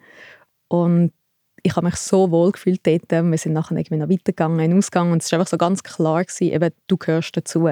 [0.68, 1.12] Und
[1.62, 3.10] ich habe mich so wohl gefühlt dort.
[3.10, 5.82] Wir sind nachher irgendwie noch weitergegangen, in den Ausgang und es war einfach so ganz
[5.82, 7.68] klar gewesen, eben, du gehörst dazu.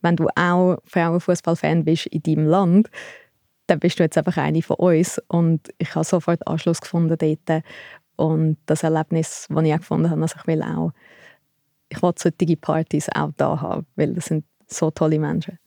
[0.00, 2.90] Wenn du auch Frauenfußball-Fan bist in deinem Land,
[3.66, 5.20] dann bist du jetzt einfach eine von uns.
[5.28, 7.64] Und ich habe sofort Anschluss gefunden dort.
[8.16, 10.92] Und das Erlebnis, das ich auch gefunden habe, dass ich will auch
[11.88, 15.58] ich will solche Partys auch da haben, weil das sind so tolle Menschen.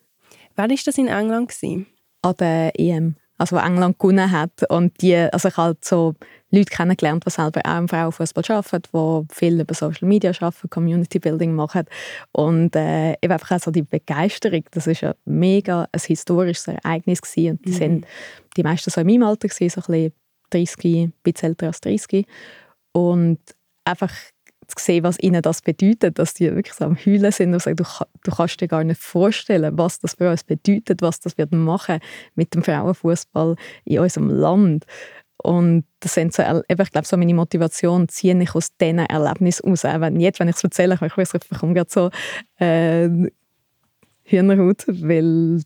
[0.56, 1.50] Wann war das in England?
[1.50, 1.88] Gewesen?
[2.22, 6.14] An der EM, also wo England gewonnen hat und die, also ich halt so
[6.52, 11.18] Leute kennengelernt, die selber auch im Frauenfußball arbeiten, die viel über Social Media arbeiten, Community
[11.18, 11.86] Building machen
[12.34, 17.22] und äh, eben einfach auch so die Begeisterung, das ist ja mega ein historisches Ereignis
[17.22, 17.52] gewesen.
[17.52, 17.76] und die mhm.
[17.76, 18.08] sind
[18.58, 20.12] die meisten so in meinem Alter gewesen, so ein
[20.52, 22.28] bisschen 30, ein bisschen älter als 30
[22.92, 23.40] und
[23.86, 24.14] einfach
[24.76, 27.78] zu sehen, was ihnen das bedeutet, dass die wirklich so am Heulen sind und sagen,
[27.78, 27.84] du,
[28.24, 32.00] du kannst dir gar nicht vorstellen, was das für uns bedeutet, was das wird machen
[32.36, 33.56] mit dem Frauenfußball
[33.86, 34.86] in unserem Land.
[35.44, 39.84] Und das sind so, ich glaube, so meine Motivation ziehe ich aus diesen Erlebnissen aus.
[39.84, 42.12] Wenn, jetzt, wenn ich es erzähle, ich weiß, ich bekomme gerade so
[42.64, 43.10] äh,
[44.24, 45.62] Hühnerhaut, weil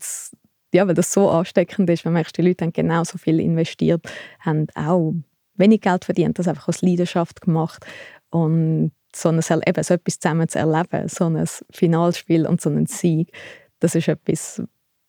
[0.74, 4.04] ja, weil das so ansteckend ist, wenn man die Leute haben genauso viel investiert,
[4.40, 5.14] haben auch
[5.54, 7.86] wenig Geld verdient, das einfach aus Leidenschaft gemacht
[8.30, 12.86] und so, ein, eben, so etwas zusammen zu erleben, so ein Finalspiel und so einen
[12.86, 13.32] Sieg,
[13.80, 14.62] das ist etwas,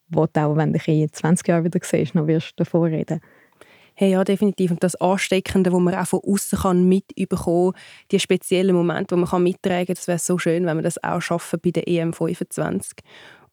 [0.10, 3.22] wo du auch, wenn du dich in 20 Jahren wieder siehst, noch wirst davor reden
[4.00, 4.70] Hey, ja, definitiv.
[4.70, 9.22] Und das Ansteckende, wo man auch von außen kann mitbekommen kann, die speziellen Momente, die
[9.22, 12.92] man mittragen kann, das wäre so schön, wenn wir das auch schaffen bei der EM25.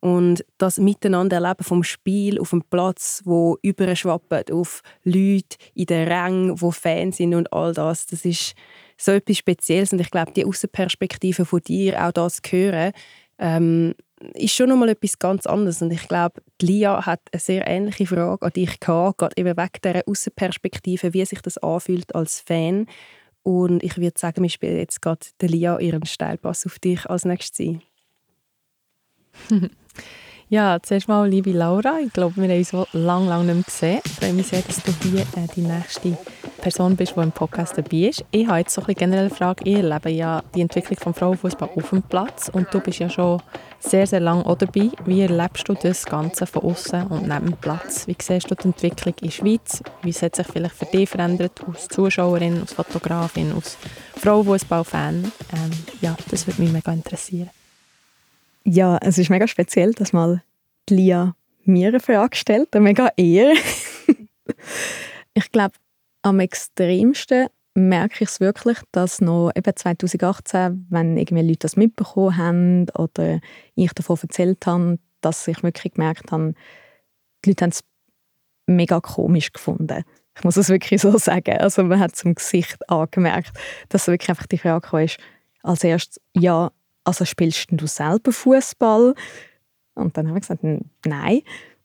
[0.04, 6.06] Und das Miteinander erleben vom Spiel auf dem Platz, wo überschwappt auf Leute in den
[6.06, 8.54] Rängen, wo Fans sind und all das, das ist
[8.98, 9.94] so etwas Spezielles.
[9.94, 12.92] Und ich glaube, die Außenperspektive von dir, auch das zu hören,
[13.38, 13.94] ähm,
[14.34, 15.80] ist schon nochmal etwas ganz anderes.
[15.80, 19.80] Und ich glaube, Lia hat eine sehr ähnliche Frage an dich gehabt, gerade eben wegen
[19.82, 22.88] dieser Außenperspektive, wie sich das anfühlt als Fan.
[23.42, 27.66] Und ich würde sagen, wir spielen jetzt gerade Lia ihren Steilpass auf dich als nächstes
[27.66, 27.82] ein.
[30.50, 33.64] Ja, zuerst mal, liebe Laura, ich glaube, wir haben uns so lange, lange nicht mehr
[33.64, 34.00] gesehen.
[34.04, 36.18] Ich freue mich sehr, dass du hier äh, die nächste
[36.60, 38.24] Person bist, die im Podcast dabei ist.
[38.30, 39.64] Ich habe jetzt so eine generelle Frage.
[39.64, 43.42] Ich erlebe ja die Entwicklung des Frauenfußball auf dem Platz und du bist ja schon
[43.80, 44.90] sehr, sehr lange auch dabei.
[45.06, 48.06] Wie erlebst du das Ganze von außen und neben dem Platz?
[48.06, 49.82] Wie siehst du die Entwicklung in der Schweiz?
[50.02, 53.78] Wie hat sich vielleicht für dich verändert als Zuschauerin, als Fotografin, als
[54.16, 55.32] Frauenfußball-Fan?
[55.54, 55.70] Ähm,
[56.02, 57.50] ja, das würde mich mega interessieren.
[58.64, 60.42] Ja, es ist mega speziell, dass mal
[60.88, 63.54] Lia mir eine Frage stellt, eine mega eher.
[65.34, 65.74] ich glaube,
[66.22, 72.36] am extremsten merke ich es wirklich, dass noch eben 2018, wenn irgendwie Leute das mitbekommen
[72.36, 73.40] haben oder
[73.74, 76.54] ich davon erzählt habe, dass ich wirklich gemerkt habe,
[77.44, 77.84] die Leute haben es
[78.66, 80.04] mega komisch gefunden.
[80.36, 81.58] Ich muss es wirklich so sagen.
[81.58, 83.52] Also man hat zum Gesicht angemerkt,
[83.88, 85.06] dass wirklich einfach die Frage kam,
[85.62, 86.70] als erstes, ja,
[87.04, 89.14] also spielst du selber Fußball?
[89.94, 90.64] Und dann habe ich gesagt,
[91.06, 91.42] nein,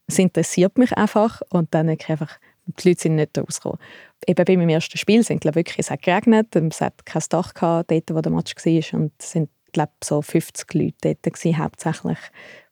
[0.07, 1.41] es interessiert mich einfach.
[1.49, 3.79] Und dann ich einfach, die Leute sind nicht rausgekommen.
[4.25, 7.53] Eben bei meinem ersten Spiel sind glaube wirklich, es hat geregnet, es hat kein Dach
[7.53, 8.99] gehabt, dort, wo der Match war.
[8.99, 12.17] Und es sind glaube so 50 Leute dort gewesen, hauptsächlich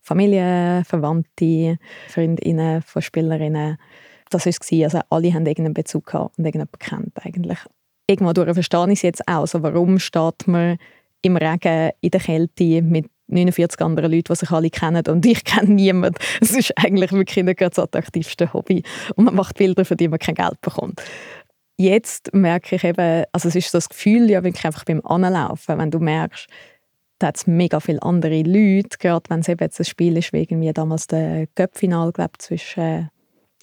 [0.01, 3.77] Familie, Verwandte, Freundinnen von Spielerinnen.
[4.29, 4.71] Das war es.
[4.83, 7.60] Also alle haben irgendeinen Bezug gehabt und irgendjemanden kennt eigentlich.
[8.10, 9.41] Irgendwo verstehe ich es jetzt auch.
[9.41, 10.77] Also warum steht man
[11.21, 15.43] im Regen, in der Kälte, mit 49 anderen Leuten, die sich alle kennen und ich
[15.43, 16.17] kenne niemanden.
[16.41, 18.84] Es ist eigentlich wirklich nicht das attraktivste Hobby
[19.15, 21.01] und man macht Bilder, für die man kein Geld bekommt.
[21.77, 25.77] Jetzt merke ich eben, also es ist so das Gefühl, ja, wirklich einfach beim Anlaufen,
[25.77, 26.47] wenn du merkst,
[27.19, 30.34] da hat es mega viele andere Leute, gerade wenn es eben jetzt ein Spiel ist,
[30.34, 33.10] wie irgendwie damals der Göppfinal, glaube zwischen,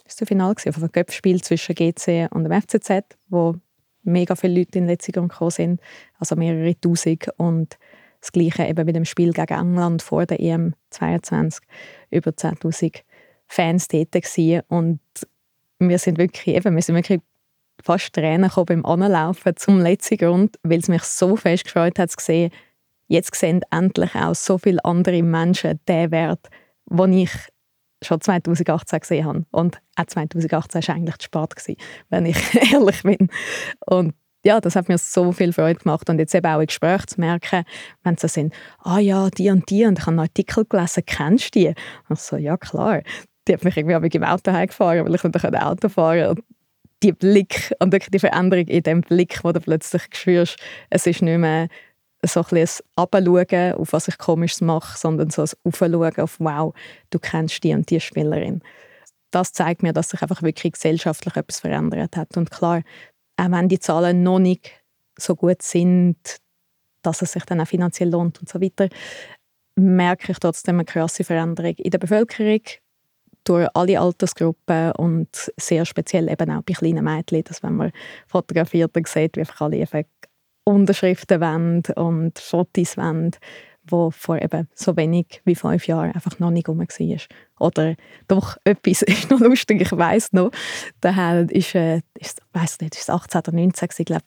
[0.07, 3.57] ist das Final gewesen, auf ein Göppspiel zwischen GC und dem FCZ, wo
[4.05, 5.81] mega viele Leute in Letzigrund gekommen sind,
[6.19, 7.29] also mehrere Tausend.
[7.37, 7.77] Und
[8.21, 11.63] das Gleiche eben mit dem Spiel gegen England vor der EM 22
[12.11, 13.03] über 10.000
[13.47, 14.63] Fans dort gewesen.
[14.69, 15.01] Und
[15.79, 17.21] wir sind wirklich, eben, wir sind wirklich
[17.83, 22.51] fast Tränen beim Anlaufen zum Letzigrund, weil es mich so fest gefreut hat zu sehen,
[23.09, 26.49] jetzt sehen endlich auch so viele andere Menschen den Wert,
[26.87, 27.31] den ich
[28.05, 29.47] schon 2018 gesehen habe.
[29.51, 31.77] Und auch 2018 war eigentlich zu spät, gewesen,
[32.11, 32.39] wenn ich
[32.73, 33.29] ehrlich bin.
[33.87, 34.15] Und
[34.45, 36.09] ja, das hat mir so viel Freude gemacht.
[36.11, 37.65] Und jetzt eben auch in Gesprächen zu merken,
[38.03, 41.55] wenn sie sind, ah ja, die und die, und ich habe einen Artikel gelesen, kennst
[41.55, 41.69] du die?
[42.09, 43.01] Und ich so, ja klar.
[43.49, 46.43] Die hat mich irgendwie im Auto heimgefahren, weil ich nicht Auto fahren konnte.
[47.03, 51.39] Die Blick und die Veränderung in dem Blick, wo du plötzlich spürst, es ist nicht
[51.39, 51.69] mehr
[52.27, 56.75] so ein bisschen Abschauen, auf was ich komisches mache, sondern so ein Aufschauen auf «Wow,
[57.11, 58.63] du kennst die und die Spielerin».
[59.31, 62.37] Das zeigt mir, dass sich einfach wirklich gesellschaftlich etwas verändert hat.
[62.37, 62.83] Und klar,
[63.37, 64.71] auch wenn die Zahlen noch nicht
[65.19, 66.17] so gut sind,
[67.03, 68.89] dass es sich dann auch finanziell lohnt und so weiter,
[69.77, 72.61] merke ich trotzdem eine krasse Veränderung in der Bevölkerung,
[73.45, 77.93] durch alle Altersgruppen und sehr speziell eben auch bei kleinen Mädchen, dass wenn man
[78.27, 79.87] fotografiert, dann sieht, wie einfach alle
[80.65, 83.33] Unterschriften wollen und Fotos wollen,
[83.87, 87.19] wo vor eben so wenig wie fünf Jahren einfach noch nicht rum war.
[87.59, 87.95] Oder
[88.29, 90.51] doch, etwas ist noch lustig, ich weiß noch,
[91.01, 94.25] daher ist, äh, ist, weiss nicht, ist 18 oder 19, ich glaube,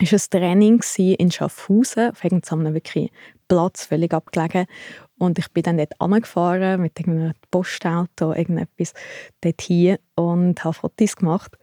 [0.00, 3.12] ist ein Training in Schaffhausen, auf irgendeinem wirklich
[3.46, 4.66] Platz, völlig abgelegen.
[5.18, 8.92] Und ich bin dann dort angefahren mit einem Postauto, irgendetwas
[9.40, 11.56] dorthin und habe Fotos gemacht.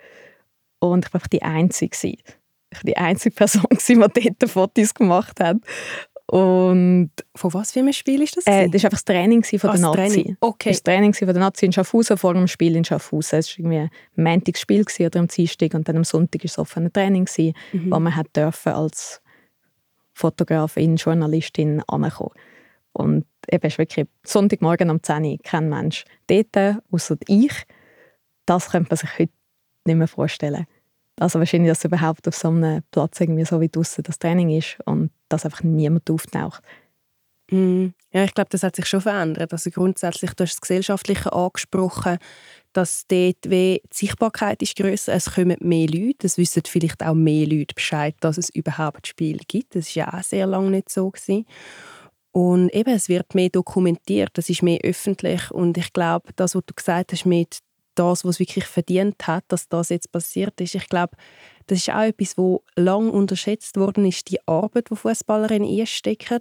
[0.79, 1.91] Und ich war die Einzige.
[1.91, 2.40] War
[2.83, 5.57] die einzige Person, die dort Fotos gemacht hat.
[6.31, 8.47] Und von was für einem Spiel ist das?
[8.47, 9.97] Äh, das war einfach das Training von der ah, Nazi.
[9.97, 10.37] Training.
[10.39, 10.69] Okay.
[10.69, 13.39] Das Training von der Nazi in Schaffhausen vor dem Spiel in Schaffhausen.
[13.39, 16.89] Es war irgendwie ein Montagsspiel oder am Dienstag und dann am Sonntag war es offene
[16.89, 17.27] Training,
[17.73, 17.91] mhm.
[17.91, 19.21] wo man hat dürfen als
[20.13, 22.31] Fotografin, Journalistin ankommen.
[22.93, 27.51] Und eben ist wirklich Sonntagmorgen um 10 Uhr kein Mensch dort, außer ich.
[28.45, 29.33] Das könnte man sich heute
[29.85, 30.65] nicht mehr vorstellen.
[31.21, 34.79] Also wahrscheinlich, dass überhaupt auf so einem Platz irgendwie so wie draußen das Training ist
[34.85, 36.63] und dass einfach niemand auftaucht.
[37.51, 37.89] Mm.
[38.11, 39.53] Ja, ich glaube, das hat sich schon verändert.
[39.53, 42.17] Also grundsätzlich, du hast das Gesellschaftliche angesprochen,
[42.73, 47.45] dass dort die Sichtbarkeit ist grösser, es kommen mehr Leute, es wissen vielleicht auch mehr
[47.45, 49.75] Leute Bescheid, dass es überhaupt Spiele gibt.
[49.75, 51.11] Das war ja auch sehr lange nicht so.
[51.11, 51.45] Gewesen.
[52.31, 56.63] Und eben, es wird mehr dokumentiert, es ist mehr öffentlich und ich glaube, das, was
[56.65, 57.59] du gesagt hast mit
[57.95, 60.75] das, was wirklich verdient hat, dass das jetzt passiert ist.
[60.75, 61.15] Ich glaube,
[61.67, 66.39] das ist auch etwas, wo lang unterschätzt worden ist, die Arbeit, die Fußballerinnen einstecken.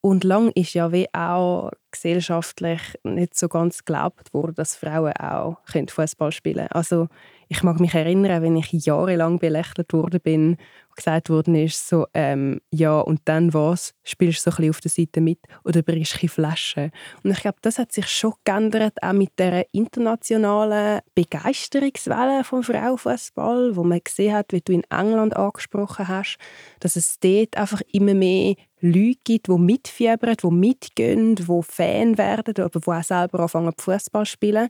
[0.00, 5.56] Und lang ist ja wie auch gesellschaftlich nicht so ganz geglaubt worden, dass Frauen auch
[5.88, 6.72] Fußball spielen können.
[6.72, 7.08] Also
[7.48, 10.56] ich mag mich erinnern, wenn ich jahrelang belächelt worden bin
[10.96, 13.94] gesagt worden ist, so, ähm, ja, und dann was?
[14.02, 16.90] Spielst du so ein bisschen auf der Seite mit oder bringst du Flaschen?
[17.22, 23.76] Und ich glaube, das hat sich schon geändert, auch mit der internationalen Begeisterungswelle vom Frauenfußball,
[23.76, 26.38] wo man gesehen hat, wie du in England angesprochen hast,
[26.80, 32.54] dass es dort einfach immer mehr Leute gibt, die mitfiebern, die mitgehen, die Fan werden,
[32.62, 34.68] aber die auch selber anfangen, Fußball zu spielen.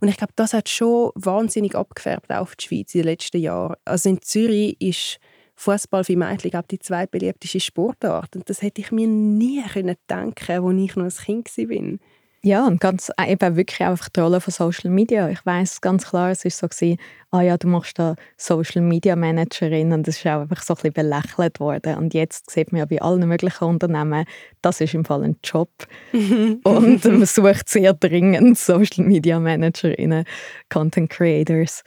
[0.00, 3.76] Und ich glaube, das hat schon wahnsinnig abgefärbt auf die Schweiz in den letzten Jahren.
[3.84, 5.18] Also in Zürich ist
[5.56, 8.36] Fußball für Mädchen glaube die zweitbeliebteste Sportart.
[8.36, 11.98] Und das hätte ich mir nie können denken, als ich noch ein Kind war.
[12.46, 15.30] Ja, und ganz äh, eben wirklich einfach die Rolle von Social Media.
[15.30, 16.98] Ich weiß ganz klar, es ist so gewesen,
[17.30, 20.76] ah ja, du machst da Social Media Managerin und das ist auch einfach so ein
[20.76, 21.96] bisschen belächelt worden.
[21.96, 24.26] Und jetzt sieht man ja bei allen möglichen Unternehmen,
[24.60, 25.70] das ist im Fall ein Job.
[26.12, 30.26] und man sucht sehr dringend Social Media Managerinnen,
[30.68, 31.82] Content Creators,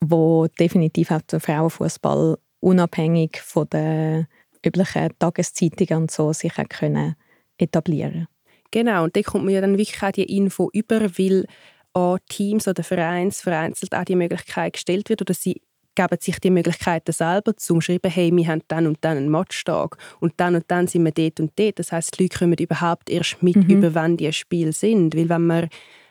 [0.00, 4.26] wo definitiv auch der Frauenfußball unabhängig von den
[4.64, 7.14] üblichen Tageszeitungen und so sich auch können
[7.58, 8.28] etablieren
[8.70, 11.46] Genau, und da kommt man ja dann wirklich auch die Info über, weil
[11.94, 15.62] an Teams oder Vereins vereinzelt auch die Möglichkeit gestellt wird oder sie
[15.94, 19.96] geben sich die Möglichkeiten selber zu schreiben, hey, wir haben dann und dann einen Matchtag
[20.20, 21.78] und dann und dann sind wir dort und dort.
[21.78, 23.68] Das heißt, die Leute kommen überhaupt erst mit mhm.
[23.68, 25.68] über, wann die Spiele sind, weil wenn man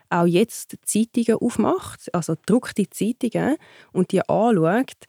[0.10, 3.56] auch jetzt Zeitungen aufmacht, also druckte Zeitungen
[3.94, 5.06] und die anschaut,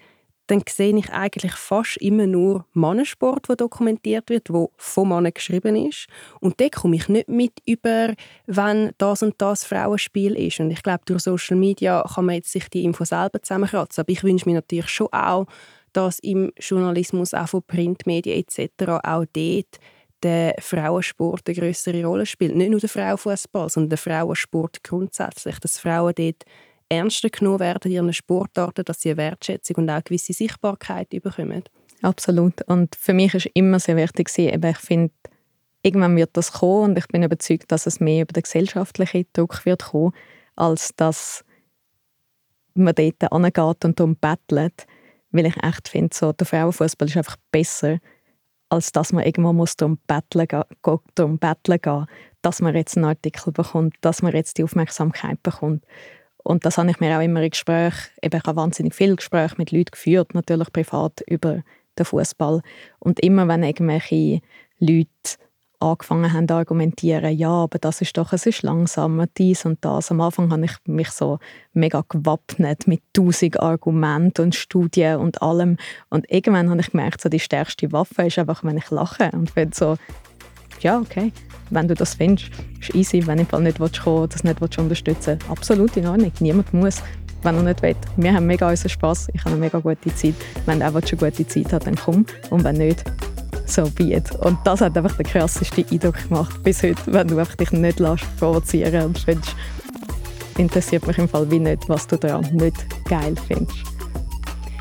[0.49, 5.77] dann sehe ich eigentlich fast immer nur Mannensport, der dokumentiert wird, wo von Männern geschrieben
[5.77, 6.07] ist.
[6.41, 8.15] Und da komme ich nicht mit über,
[8.47, 10.59] wenn das und das Frauenspiel ist.
[10.61, 14.03] Und ich glaube, durch Social Media kann man jetzt sich die Info selber zusammenkratzen.
[14.03, 15.47] Aber ich wünsche mir natürlich schon auch,
[15.93, 19.79] dass im Journalismus, auch von Printmedien etc., auch dort
[20.23, 22.57] der Frauensport eine größere Rolle spielt.
[22.57, 25.59] Nicht nur der Frauenfußball, sondern der Frauensport grundsätzlich.
[25.59, 26.45] Dass Frauen dort
[26.89, 31.11] ernster genommen werden in ihren Sportarten, dass sie eine Wertschätzung und auch eine gewisse Sichtbarkeit
[31.11, 31.65] bekommen.
[32.03, 32.63] Absolut.
[32.67, 35.13] Und für mich ist immer sehr wichtig, eben, ich finde,
[35.83, 39.65] irgendwann wird das kommen und ich bin überzeugt, dass es mehr über den gesellschaftlichen Druck
[39.65, 40.13] wird kommen,
[40.57, 41.45] als dass
[42.75, 44.87] man dort angeht und darum bettelt.
[45.31, 47.99] Weil ich echt finde, so, der Frauenfußball ist einfach besser,
[48.71, 50.47] als dass man irgendwo muss darum betteln,
[51.15, 52.07] darum betteln gehen,
[52.43, 55.85] dass man jetzt einen Artikel bekommt, dass man jetzt die Aufmerksamkeit bekommt.
[56.49, 59.57] Und das habe ich mir auch immer in Gesprächen, eben ich habe wahnsinnig viele Gespräche
[59.59, 61.63] mit Leuten geführt, natürlich privat über
[61.99, 62.63] den Fußball.
[63.01, 64.41] Und immer wenn irgendwelche
[64.79, 65.11] Leute
[65.79, 70.11] angefangen haben zu argumentieren, ja, aber das ist doch, es ist langsamer, dies und das.
[70.11, 71.39] Am Anfang habe ich mich so
[71.75, 75.77] mega gewappnet mit tausend Argumenten und Studien und allem.
[76.09, 79.51] Und irgendwann habe ich gemerkt, so die stärkste Waffe ist einfach, wenn ich lache und
[79.51, 79.97] finde so,
[80.83, 81.33] ja, okay,
[81.71, 82.51] wenn du das findest,
[82.81, 83.27] ist easy.
[83.27, 86.33] Wenn ich nicht willst, kommen, das nicht willst, unterstützen absolut in Ordnung.
[86.41, 87.03] Niemand muss,
[87.43, 87.97] wenn er nicht will.
[88.17, 90.35] Wir haben mega unseren Spass, ich habe eine mega gute Zeit.
[90.67, 92.27] Wenn du auch eine gute Zeit hast, dann komm.
[92.51, 93.05] Und wenn nicht,
[93.67, 94.23] so be.
[94.41, 98.01] Und das hat einfach den krassesten Eindruck gemacht bis heute, wenn du einfach dich nicht
[98.01, 99.55] lässt provozieren und findest,
[100.57, 102.77] interessiert mich im Fall wie nicht, was du daran nicht
[103.09, 103.88] geil findest.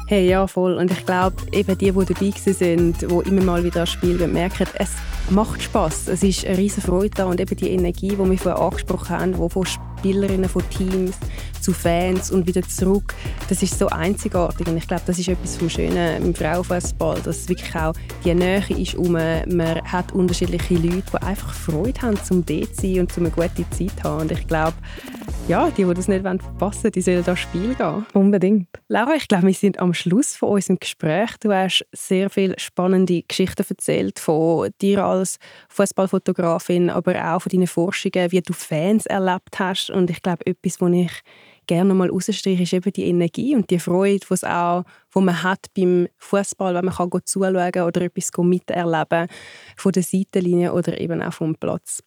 [0.09, 0.77] Hey, ja, voll.
[0.77, 4.65] Und ich glaube, eben die, die dabei sind, die immer mal wieder das Spiel merken,
[4.75, 4.91] es
[5.29, 6.07] macht Spaß.
[6.07, 9.33] Es ist eine riesige Freude da und eben die Energie, die wir vorher angesprochen haben,
[9.33, 9.67] die von
[9.99, 11.15] Spielerinnen, von Teams
[11.61, 13.13] zu Fans und wieder zurück,
[13.49, 14.67] das ist so einzigartig.
[14.67, 17.93] Und ich glaube, das ist etwas vom Schönen im Frauenfußball, dass wirklich auch
[18.23, 19.13] die Nähe ist um.
[19.13, 23.33] Man hat unterschiedliche Leute, die einfach Freude haben, zum dort zu sein und zum eine
[23.33, 24.21] gute Zeit zu haben.
[24.21, 24.75] Und ich glaube,
[25.47, 28.05] ja, die, die das nicht verpassen wollen, die sollen das Spiel gehen.
[28.13, 28.67] Unbedingt.
[28.89, 31.31] Laura, ich glaube, wir sind am Schluss von unserem Gespräch.
[31.39, 35.37] Du hast sehr viele spannende Geschichten erzählt von dir als
[35.69, 39.86] Fußballfotografin, aber auch von deinen Forschungen, wie du Fans erlebt hast.
[39.89, 41.11] Und ich glaube, etwas, was ich
[41.67, 45.67] gerne mal rausstreiche, ist eben die Energie und die Freude, die auch, wo man hat
[45.75, 49.27] beim Fußball, wenn man kann zuschauen oder etwas miterleben
[49.75, 52.01] von der Seitenlinie oder eben auch vom Platz.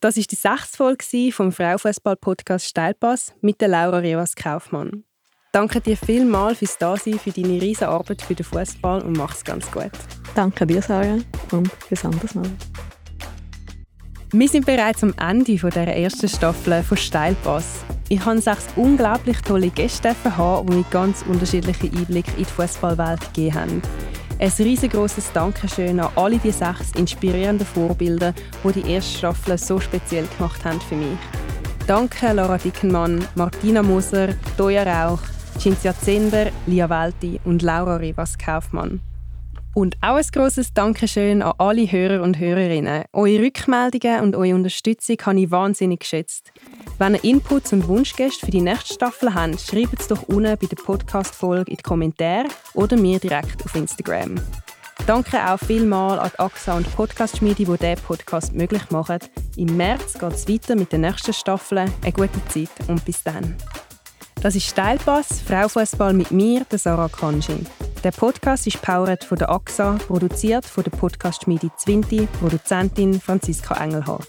[0.00, 5.04] Das ist die sechste Folge vom Frauenfußball-Podcast Steilpass mit der Laura Rivas Kaufmann.
[5.52, 9.70] Danke dir vielmals fürs Dasein, für deine riesige Arbeit für den Fußball und mach's ganz
[9.70, 9.92] gut.
[10.34, 11.18] Danke dir, Sarah,
[11.52, 12.50] und bis anderes Mal.
[14.34, 17.84] Wir sind bereits am Ende dieser ersten Staffel von Steilpass.
[18.08, 23.20] Ich habe sechs unglaublich tolle Gäste haben, die mir ganz unterschiedliche Einblicke in die Fußballwelt
[23.34, 23.82] gegeben haben.
[24.38, 28.32] Ein riesengroßes Dankeschön an alle die sechs inspirierenden Vorbilder,
[28.64, 31.18] die die erste Staffel so speziell gemacht haben für mich.
[31.86, 35.20] Danke Laura Dickenmann, Martina Moser, Toya Rauch,
[35.58, 39.02] Cinzia Zender, Lia Welti und Laura Rivas Kaufmann.
[39.74, 43.04] Und auch ein grosses Dankeschön an alle Hörer und Hörerinnen.
[43.12, 46.52] Eure Rückmeldungen und eure Unterstützung habe ich wahnsinnig geschätzt.
[46.98, 50.66] Wenn ihr Inputs und Wunschgäste für die nächste Staffel habt, schreibt es doch unten bei
[50.66, 54.34] der Podcast-Folge in die Kommentare oder mir direkt auf Instagram.
[55.06, 59.18] Danke auch vielmals an AXA und Podcast Schmiede, die diesen Podcast möglich machen.
[59.56, 61.78] Im März geht es weiter mit der nächsten Staffel.
[61.78, 63.56] Eine gute Zeit und bis dann.
[64.42, 67.64] Das ist Steilpass, Frauenfußball mit mir, der Sarah Kanji.
[68.02, 74.26] Der Podcast ist powered von der AXA, produziert von der Podcast-Schmiede Zwinti, Produzentin Franziska Engelhardt.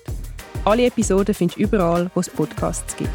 [0.66, 3.10] Alle Episoden findest du überall, wo es Podcasts gibt.